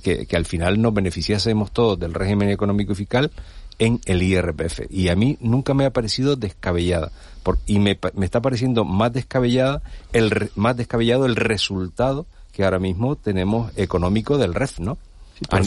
[0.01, 3.31] que, que al final nos beneficiásemos todos del régimen económico y fiscal
[3.79, 4.81] en el IRPF.
[4.89, 7.11] Y a mí nunca me ha parecido descabellada.
[7.43, 9.81] Por, y me, me está pareciendo más descabellada
[10.13, 14.97] el, más descabellado el resultado que ahora mismo tenemos económico del REF, ¿no?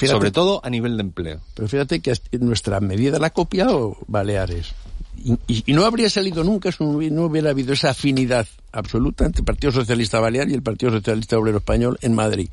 [0.07, 1.41] sobre todo a nivel de empleo.
[1.55, 4.75] Pero fíjate que nuestra medida la ha copiado Baleares.
[5.25, 9.73] Y, no habría salido nunca si no hubiera habido esa afinidad absoluta entre el Partido
[9.73, 12.49] Socialista Balear y el Partido Socialista Obrero Español en Madrid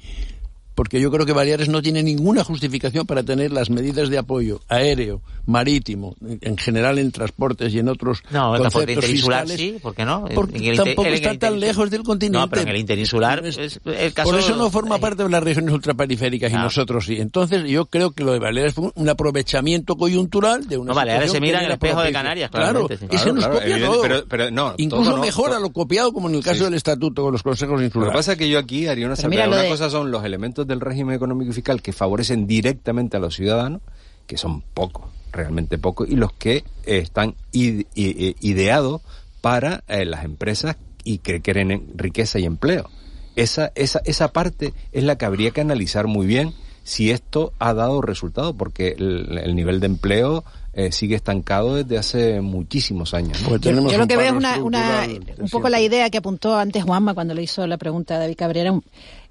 [0.79, 4.61] porque yo creo que Baleares no tiene ninguna justificación para tener las medidas de apoyo
[4.69, 9.57] aéreo, marítimo, en general en transportes y en otros no, conceptos fiscales.
[9.57, 10.23] sí, ¿por qué no?
[10.33, 12.39] Porque tampoco está tan lejos del continente.
[12.39, 14.31] No, pero en el interinsular es el caso...
[14.31, 16.61] Por eso no forma parte de las regiones ultraperiféricas y ah.
[16.61, 17.17] nosotros sí.
[17.19, 21.29] Entonces yo creo que lo de Baleares fue un aprovechamiento coyuntural de una No, Baleares
[21.29, 24.25] se mira en el espejo de Canarias, Claro, ese nos copia todo.
[24.29, 27.81] Pero, no, Incluso mejora lo copiado como en el caso del estatuto con los consejos
[27.81, 28.13] insulares.
[28.13, 29.49] Lo que pasa es que yo aquí haría una salvedad.
[29.49, 33.35] Una cosa son los elementos del régimen económico y fiscal que favorecen directamente a los
[33.35, 33.81] ciudadanos,
[34.25, 39.01] que son pocos, realmente pocos, y los que están ideados
[39.41, 42.89] para eh, las empresas y que creen riqueza y empleo.
[43.35, 46.53] Esa, esa, esa parte es la que habría que analizar muy bien
[46.83, 50.43] si esto ha dado resultado, porque el, nivel de empleo
[50.73, 53.37] eh, sigue estancado desde hace muchísimos años.
[53.47, 55.07] Pues yo, lo que veo es una, una
[55.37, 58.35] un poco la idea que apuntó antes Juanma cuando le hizo la pregunta a David
[58.35, 58.79] Cabrera,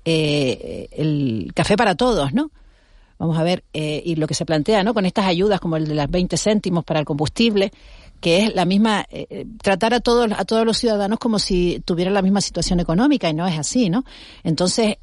[0.05, 2.51] eh, el café para todos, ¿no?
[3.19, 4.95] Vamos a ver, eh, y lo que se plantea, ¿no?
[4.95, 7.73] Con estas ayudas como el de las 20 céntimos para el combustible,
[8.21, 11.83] que es la misma, eh, eh, tratar a todos, a todos los ciudadanos como si
[11.85, 14.05] tuvieran la misma situación económica, y no es así, ¿no?
[14.45, 14.97] Entonces,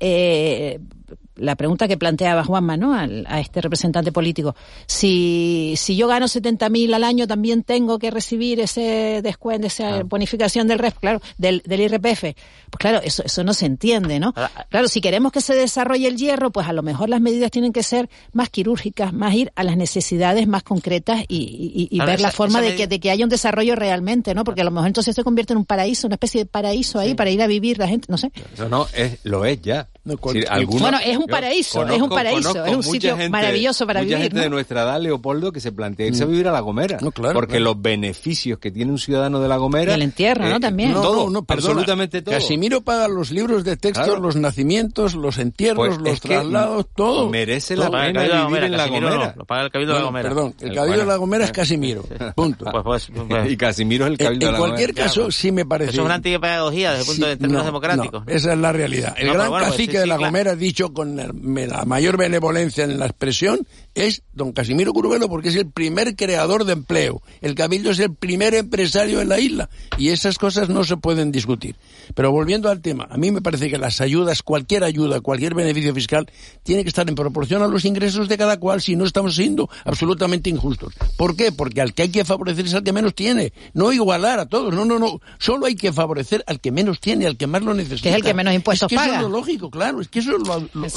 [1.35, 2.93] la pregunta que planteaba Juanma, ¿no?
[2.93, 4.55] a este representante político.
[4.87, 10.67] Si, si yo gano 70.000 al año, también tengo que recibir ese descuento, esa bonificación
[10.67, 12.21] del REF, claro, del, del IRPF.
[12.21, 14.33] Pues claro, eso, eso no se entiende, ¿no?
[14.69, 17.73] Claro, si queremos que se desarrolle el hierro, pues a lo mejor las medidas tienen
[17.73, 22.31] que ser más quirúrgicas, más ir a las necesidades más concretas y, y, ver la
[22.31, 24.43] forma de, que, de que haya un desarrollo realmente, ¿no?
[24.43, 27.13] Porque a lo mejor entonces se convierte en un paraíso, una especie de paraíso ahí
[27.15, 28.31] para ir a vivir la gente, no sé.
[28.57, 29.87] No, no, es, lo es ya.
[30.05, 34.31] Bueno, es un paraíso, es un paraíso, es un sitio maravilloso para mucha vivir.
[34.31, 36.29] gente de nuestra edad, Leopoldo, que se plantea irse a mm.
[36.29, 36.99] vivir a La Gomera.
[37.33, 39.93] porque los beneficios que tiene un ciudadano de La Gomera...
[39.93, 40.57] Y el entierro, ¿no?
[40.57, 40.93] Eh, También.
[40.93, 42.35] todo, absolutamente todo.
[42.35, 47.29] Casimiro paga los libros de texto, los nacimientos, los entierros, pues los traslados, todo.
[47.29, 49.33] Merece la pena vivir en La Gomera.
[49.35, 50.29] lo paga el Cabildo de La Gomera.
[50.29, 52.03] Perdón, el Cabildo de La Gomera es Casimiro.
[52.35, 52.65] Punto.
[52.83, 54.75] Pues, pues, y Casimiro es el Cabildo de La Gomera.
[54.75, 55.91] En cualquier caso, sí me parece...
[55.91, 58.23] Eso es una antipedagogía desde el punto de términos democráticos.
[58.27, 59.15] Esa es la realidad.
[59.17, 64.21] El gran cacique de La Gomera, dicho con la mayor benevolencia en la expresión es
[64.33, 67.21] don Casimiro Curvelo porque es el primer creador de empleo.
[67.41, 71.31] El Cabildo es el primer empresario en la isla y esas cosas no se pueden
[71.31, 71.77] discutir.
[72.13, 75.93] Pero volviendo al tema, a mí me parece que las ayudas, cualquier ayuda, cualquier beneficio
[75.93, 76.29] fiscal,
[76.63, 79.69] tiene que estar en proporción a los ingresos de cada cual si no estamos siendo
[79.85, 80.93] absolutamente injustos.
[81.17, 81.53] ¿Por qué?
[81.53, 84.73] Porque al que hay que favorecer es al que menos tiene, no igualar a todos,
[84.73, 87.73] no, no, no, solo hay que favorecer al que menos tiene, al que más lo
[87.73, 88.03] necesita.
[88.03, 90.19] Que es el que menos impuestos es que Eso es lo lógico, claro, es que
[90.19, 90.53] eso es lo,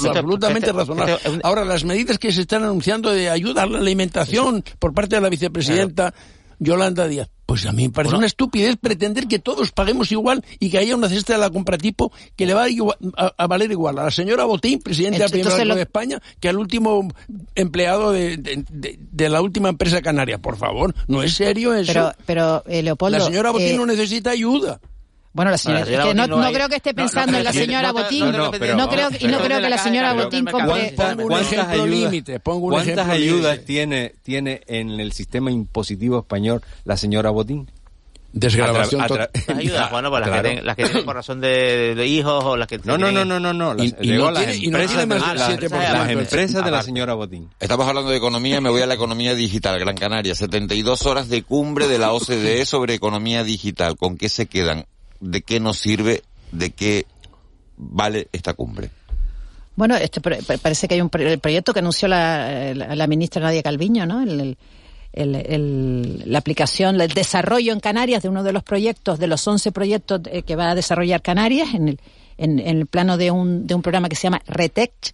[0.09, 1.17] absolutamente razonable.
[1.43, 5.21] Ahora, las medidas que se están anunciando de ayuda a la alimentación por parte de
[5.21, 6.13] la vicepresidenta
[6.57, 7.29] Yolanda Díaz.
[7.45, 10.95] Pues a mí me parece una estupidez pretender que todos paguemos igual y que haya
[10.95, 12.65] una cesta de la compra tipo que le va
[13.37, 17.07] a, valer igual a la señora Botín, presidenta de España, que al último
[17.55, 20.37] empleado de, la última empresa canaria.
[20.39, 21.93] Por favor, no es serio eso.
[21.93, 23.17] Pero, pero eh, Leopoldo...
[23.17, 24.79] La señora Botín eh, no necesita ayuda.
[25.31, 28.31] Bueno, la señora, no, no, creo que esté pensando en la señora Botín.
[28.31, 28.51] No,
[28.89, 30.93] creo, y no creo que la señora Botín compre.
[30.95, 37.69] ¿Cuántas ayudas, ¿cuántas ayudas tiene, tiene en el sistema impositivo español la señora Botín?
[38.31, 39.29] Desgrabación total.
[39.57, 42.79] Ayudas, bueno, pues las, que las que tienen por razón de, hijos o las que
[42.83, 43.73] No, no, no, no, no, no.
[43.73, 47.49] Las, y, no las empresas, las empresas de la señora Botín.
[47.59, 49.79] Estamos hablando de economía, me voy a la economía digital.
[49.79, 53.97] Gran Canaria, 72 horas de cumbre de la OCDE sobre economía digital.
[53.97, 54.85] ¿Con qué se quedan?
[55.19, 57.05] De qué nos sirve, de qué
[57.77, 58.89] vale esta cumbre.
[59.75, 64.05] Bueno, este, parece que hay un el proyecto que anunció la, la, ministra Nadia Calviño,
[64.05, 64.21] ¿no?
[64.21, 64.57] El,
[65.13, 69.71] el, la aplicación, el desarrollo en Canarias de uno de los proyectos, de los 11
[69.71, 71.99] proyectos eh, que va a desarrollar Canarias en el,
[72.37, 75.13] en, el plano de un, de un programa que se llama RETECH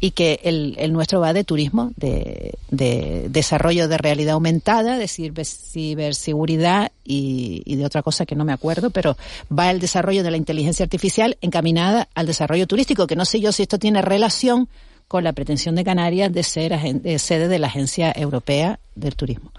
[0.00, 6.90] y que el, nuestro va de turismo, de, de desarrollo de realidad aumentada, de ciberseguridad
[7.04, 9.16] y, y de otra cosa que no me acuerdo, pero
[9.56, 13.52] va el desarrollo de la inteligencia artificial encaminada al desarrollo turístico, que no sé yo
[13.52, 14.68] si esto tiene relación
[15.06, 16.78] con la pretensión de Canarias de ser
[17.18, 19.52] sede de la Agencia Europea del Turismo.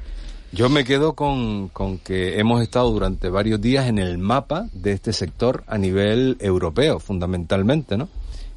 [0.54, 4.92] Yo me quedo con, con, que hemos estado durante varios días en el mapa de
[4.92, 8.10] este sector a nivel europeo, fundamentalmente, ¿no?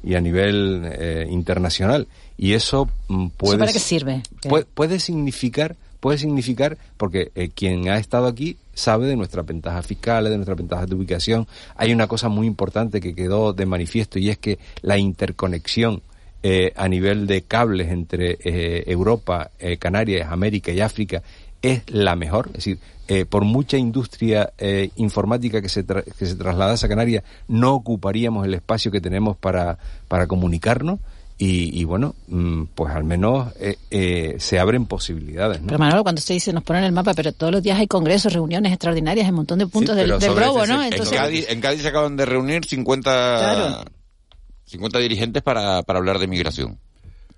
[0.05, 2.07] Y a nivel eh, internacional.
[2.37, 3.57] Y eso mm, puede...
[3.57, 4.21] para qué sirve?
[4.73, 10.29] Puede, significar, puede significar, porque eh, quien ha estado aquí sabe de nuestras ventajas fiscales,
[10.29, 11.47] de nuestras ventajas de ubicación.
[11.75, 16.01] Hay una cosa muy importante que quedó de manifiesto y es que la interconexión
[16.47, 21.23] eh, a nivel de cables entre eh, Europa, eh, Canarias, América y África
[21.71, 22.47] es la mejor.
[22.49, 22.79] Es decir,
[23.29, 24.51] por mucha industria
[24.95, 29.77] informática que se, que se trasladase a Canarias, no ocuparíamos el espacio que tenemos para,
[30.07, 30.99] para comunicarnos.
[31.37, 33.53] Y, bueno, mm, pues al menos
[33.89, 35.61] se abren posibilidades.
[35.65, 38.33] Pero Manolo, cuando usted dice nos ponen el mapa, pero todos los días hay congresos,
[38.33, 40.81] reuniones extraordinarias, un montón de puntos del, globo, ¿no?
[40.83, 41.11] Entonces...
[41.11, 43.85] En, Cádiz, en Cádiz se acaban de reunir 50
[44.65, 46.79] 50 dirigentes para, para hablar de migración.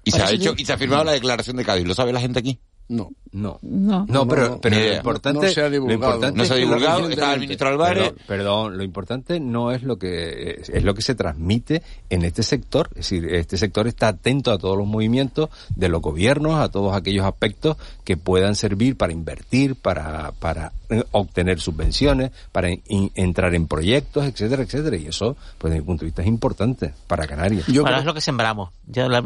[0.03, 1.86] Y se ha hecho, y se ha firmado la declaración de Cádiz.
[1.86, 2.59] ¿Lo sabe la gente aquí?
[2.89, 3.11] No.
[3.31, 3.59] No.
[3.61, 6.31] No, pero, pero lo importante, no se ha divulgado.
[6.31, 8.13] no se ha divulgado, está el ministro Álvarez.
[8.25, 12.89] Perdón, lo importante no es lo que es, lo que se transmite en este sector,
[12.91, 16.95] es decir, este sector está atento a todos los movimientos de los gobiernos, a todos
[16.95, 20.71] aquellos aspectos que puedan servir para invertir, para para
[21.11, 26.05] obtener subvenciones, para entrar en proyectos, etcétera, etcétera, y eso, pues desde mi punto de
[26.05, 27.67] vista es importante para Canarias.
[27.67, 28.69] Yo es lo que sembramos.
[28.88, 29.19] Ya, la,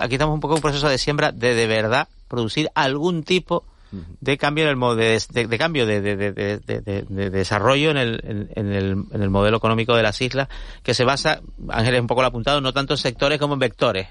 [0.00, 3.66] aquí estamos un poco en un proceso de siembra de de verdad producir algún tipo
[4.20, 5.18] de cambio en el modo de,
[5.58, 10.48] cambio de, de, desarrollo en el, en, el, en el modelo económico de las islas
[10.84, 14.06] que se basa Ángeles un poco lo apuntado no tanto en sectores como en vectores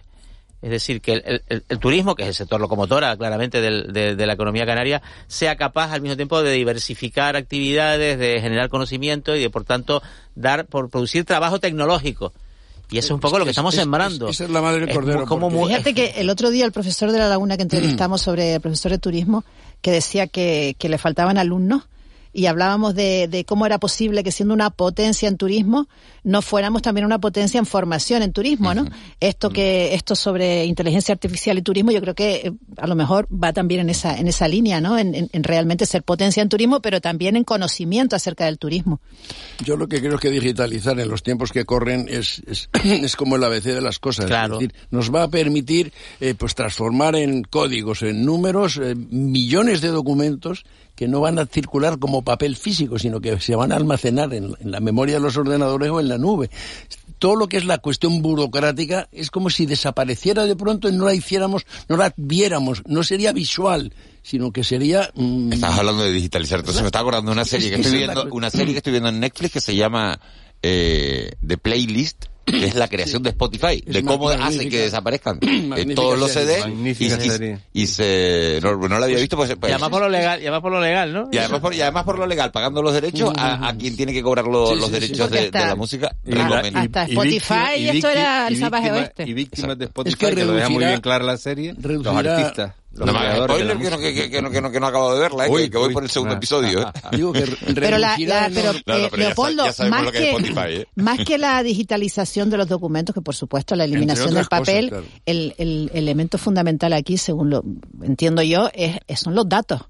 [0.61, 4.65] es decir, que el, turismo, que es el sector locomotora claramente de, de, la economía
[4.65, 9.63] canaria, sea capaz al mismo tiempo de diversificar actividades, de generar conocimiento y de, por
[9.63, 10.03] tanto,
[10.35, 12.33] dar, por producir trabajo tecnológico.
[12.91, 14.29] Y eso es un poco lo que estamos sembrando.
[14.29, 15.25] Esa es la madre del cordero.
[15.67, 18.91] Fíjate que el otro día el profesor de la Laguna que entrevistamos sobre el profesor
[18.91, 19.43] de turismo,
[19.81, 21.83] que decía que, que le faltaban alumnos,
[22.31, 25.87] y hablábamos de, de, cómo era posible que siendo una potencia en turismo
[26.23, 28.85] no fuéramos también una potencia en formación en turismo, ¿no?
[29.19, 33.27] Esto que esto sobre inteligencia artificial y turismo yo creo que eh, a lo mejor
[33.31, 34.97] va también en esa en esa línea, ¿no?
[34.97, 38.99] En, en, realmente ser potencia en turismo, pero también en conocimiento acerca del turismo.
[39.63, 43.15] Yo lo que creo es que digitalizar en los tiempos que corren es es, es
[43.15, 44.55] como el ABC de las cosas, claro.
[44.55, 49.81] es decir, nos va a permitir eh, pues transformar en códigos, en números eh, millones
[49.81, 50.65] de documentos
[50.99, 54.53] que no van a circular como papel físico, sino que se van a almacenar en,
[54.59, 56.49] la memoria de los ordenadores o en la nube.
[57.19, 61.05] Todo lo que es la cuestión burocrática es como si desapareciera de pronto y no
[61.05, 63.93] la hiciéramos, no la viéramos, no sería visual,
[64.23, 65.09] sino que sería...
[65.15, 68.27] Mm, Estás hablando de digitalizar, entonces me está acordando de una serie que, estoy viendo,
[68.31, 70.19] una serie que estoy viendo en Netflix que se llama
[70.61, 75.39] eh, The Playlist, que es la creación de Spotify, de cómo hace que desaparezcan.
[75.79, 76.65] Eh, todos los CDs
[77.73, 80.43] y, se no, no, lo había visto pues, pues, y además por lo legal y
[80.43, 81.29] además por lo legal ¿no?
[81.31, 84.11] y además por, y además por lo legal pagando los derechos a, a, quien tiene
[84.11, 86.15] que cobrar los derechos de, de, la música
[86.73, 89.23] hasta Spotify y, esto era el salvaje oeste.
[89.27, 92.05] y víctimas de Spotify es que, que lo deja muy bien clara la serie los
[92.07, 95.13] artistas no me hagas spoiler que no, que, que, no, que, no, que no acabo
[95.13, 96.81] de verla, eh, que, voy por el segundo episodio.
[96.81, 96.85] ¿eh?
[97.11, 97.41] Digo que
[97.75, 100.87] pero la, la, pero, eh, Leopoldo, más, que, ¿eh?
[100.95, 104.91] más que la digitalización de los documentos, que por supuesto la eliminación del papel,
[105.25, 107.63] el, el, elemento fundamental aquí, según lo
[108.01, 109.81] entiendo yo, es, son los datos.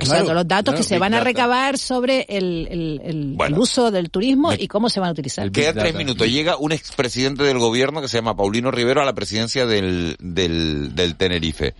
[0.00, 2.68] O sea, los datos que se van a recabar sobre el,
[3.02, 5.50] el, el, uso del turismo y cómo se van a utilizar.
[5.50, 6.28] Queda tres minutos.
[6.28, 10.94] Llega un expresidente del gobierno que se llama Paulino Rivero a la presidencia del, del,
[10.94, 11.74] del Tenerife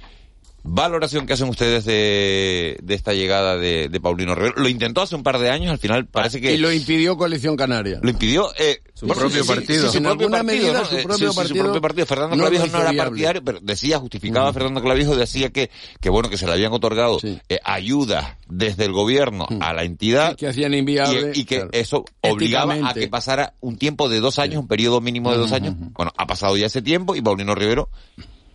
[0.63, 4.55] valoración que hacen ustedes de, de esta llegada de, de, Paulino Rivero.
[4.57, 6.55] Lo intentó hace un par de años, al final parece que...
[6.55, 8.01] Y lo impidió Coalición Canaria.
[8.03, 8.51] Lo impidió...
[8.59, 9.93] Eh, su propio partido.
[9.93, 12.05] su, propio partido, su, propio partido.
[12.05, 16.29] Fernando Clavijo no era partidario, pero decía, justificaba a Fernando Clavijo, decía que, que bueno,
[16.29, 20.35] que se le habían otorgado eh, ayuda desde el gobierno a la entidad.
[20.35, 21.31] Que hacían inviable.
[21.35, 25.31] Y, que eso obligaba a que pasara un tiempo de dos años, un periodo mínimo
[25.31, 25.77] de dos años.
[25.93, 27.91] Bueno, ha pasado ya ese tiempo y Paulino Rivero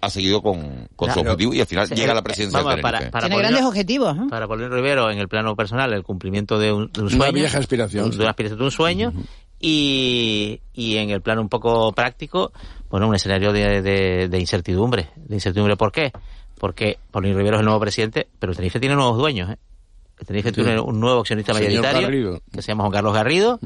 [0.04, 3.10] ha seguido con, con su objetivo y al final llega a la presidencia Vamos, para,
[3.10, 4.18] para Tiene grandes objetivos.
[4.30, 7.16] Para Paulino Rivero, en el plano personal, el cumplimiento de un, sueño.
[7.16, 8.12] Una vieja aspiración.
[8.12, 9.14] De una aspiración de un sueño.
[9.62, 12.52] y, y en el plano un poco práctico,
[12.90, 13.82] bueno, un escenario de,
[14.28, 15.08] de, incertidumbre.
[15.16, 16.12] ¿De incertidumbre por qué?
[16.60, 19.52] Porque Paulino Rivero es el nuevo presidente, pero el Tenerife tiene nuevos dueños.
[19.52, 19.58] ¿eh?
[20.20, 23.60] El Tenerife tiene un nuevo accionista mayoritario que se llama Juan Carlos Garrido.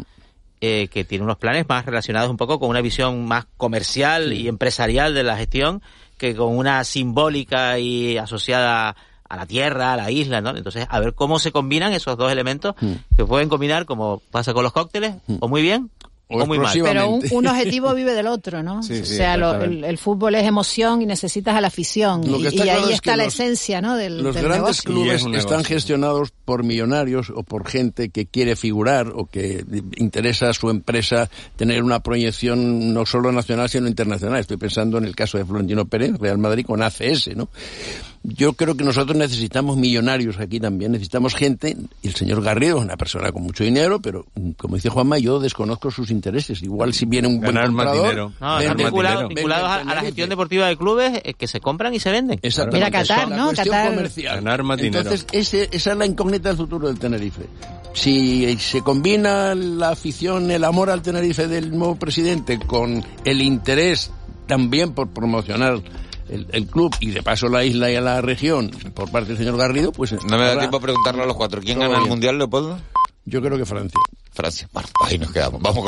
[0.60, 4.48] Eh, que tiene unos planes más relacionados un poco con una visión más comercial y
[4.48, 5.84] empresarial de la gestión
[6.18, 8.96] que con una simbólica y asociada
[9.30, 10.56] a la tierra, a la isla, ¿no?
[10.56, 13.16] Entonces, a ver cómo se combinan esos dos elementos mm.
[13.16, 15.38] que pueden combinar, como pasa con los cócteles, mm.
[15.40, 15.90] o muy bien
[16.30, 16.78] o, muy mal.
[16.82, 18.80] Pero un, objetivo vive del otro, ¿no?
[18.80, 22.24] o sea, el, fútbol es emoción y necesitas a la afición.
[22.26, 23.96] y, ahí está la esencia, ¿no?
[23.96, 29.26] Del, los grandes clubes están gestionados por millonarios o por gente que quiere figurar o
[29.26, 29.64] que
[29.96, 34.40] interesa a su empresa tener una proyección no solo nacional sino internacional.
[34.40, 37.50] Estoy pensando en el caso de Florentino Pérez, Real Madrid con ACS, ¿no?
[38.24, 42.84] Yo creo que nosotros necesitamos millonarios aquí también, necesitamos gente, y el señor Garrido es
[42.84, 44.26] una persona con mucho dinero, pero
[44.58, 46.62] como dice Juanma, yo desconozco sus intereses.
[46.62, 48.32] Igual si viene un buen comprador...
[48.40, 52.12] No, están vinculados, a, la gestión deportiva de clubes eh, que se compran y se
[52.12, 52.40] venden.
[52.72, 53.52] Mira Qatar, ¿no?
[53.54, 53.90] Qatar.
[53.92, 54.44] Comercial.
[54.80, 57.44] Entonces, ese, esa es la incógnita del futuro del Tenerife.
[57.94, 64.12] Si se combina la afición, el amor al Tenerife del nuevo presidente con el interés
[64.48, 65.82] también por promocionar
[66.30, 69.58] el, club y de paso la isla y a la región por parte del señor
[69.58, 70.12] Garrido, pues...
[70.12, 71.62] No me da tiempo a preguntarle a los cuatro.
[71.62, 72.80] ¿Quién gana el Mundial, Leopoldo?
[73.26, 74.00] Yo creo que Francia.
[74.32, 74.70] Francia.
[74.72, 75.62] Bueno, ahí nos quedamos.
[75.62, 75.86] Vamos con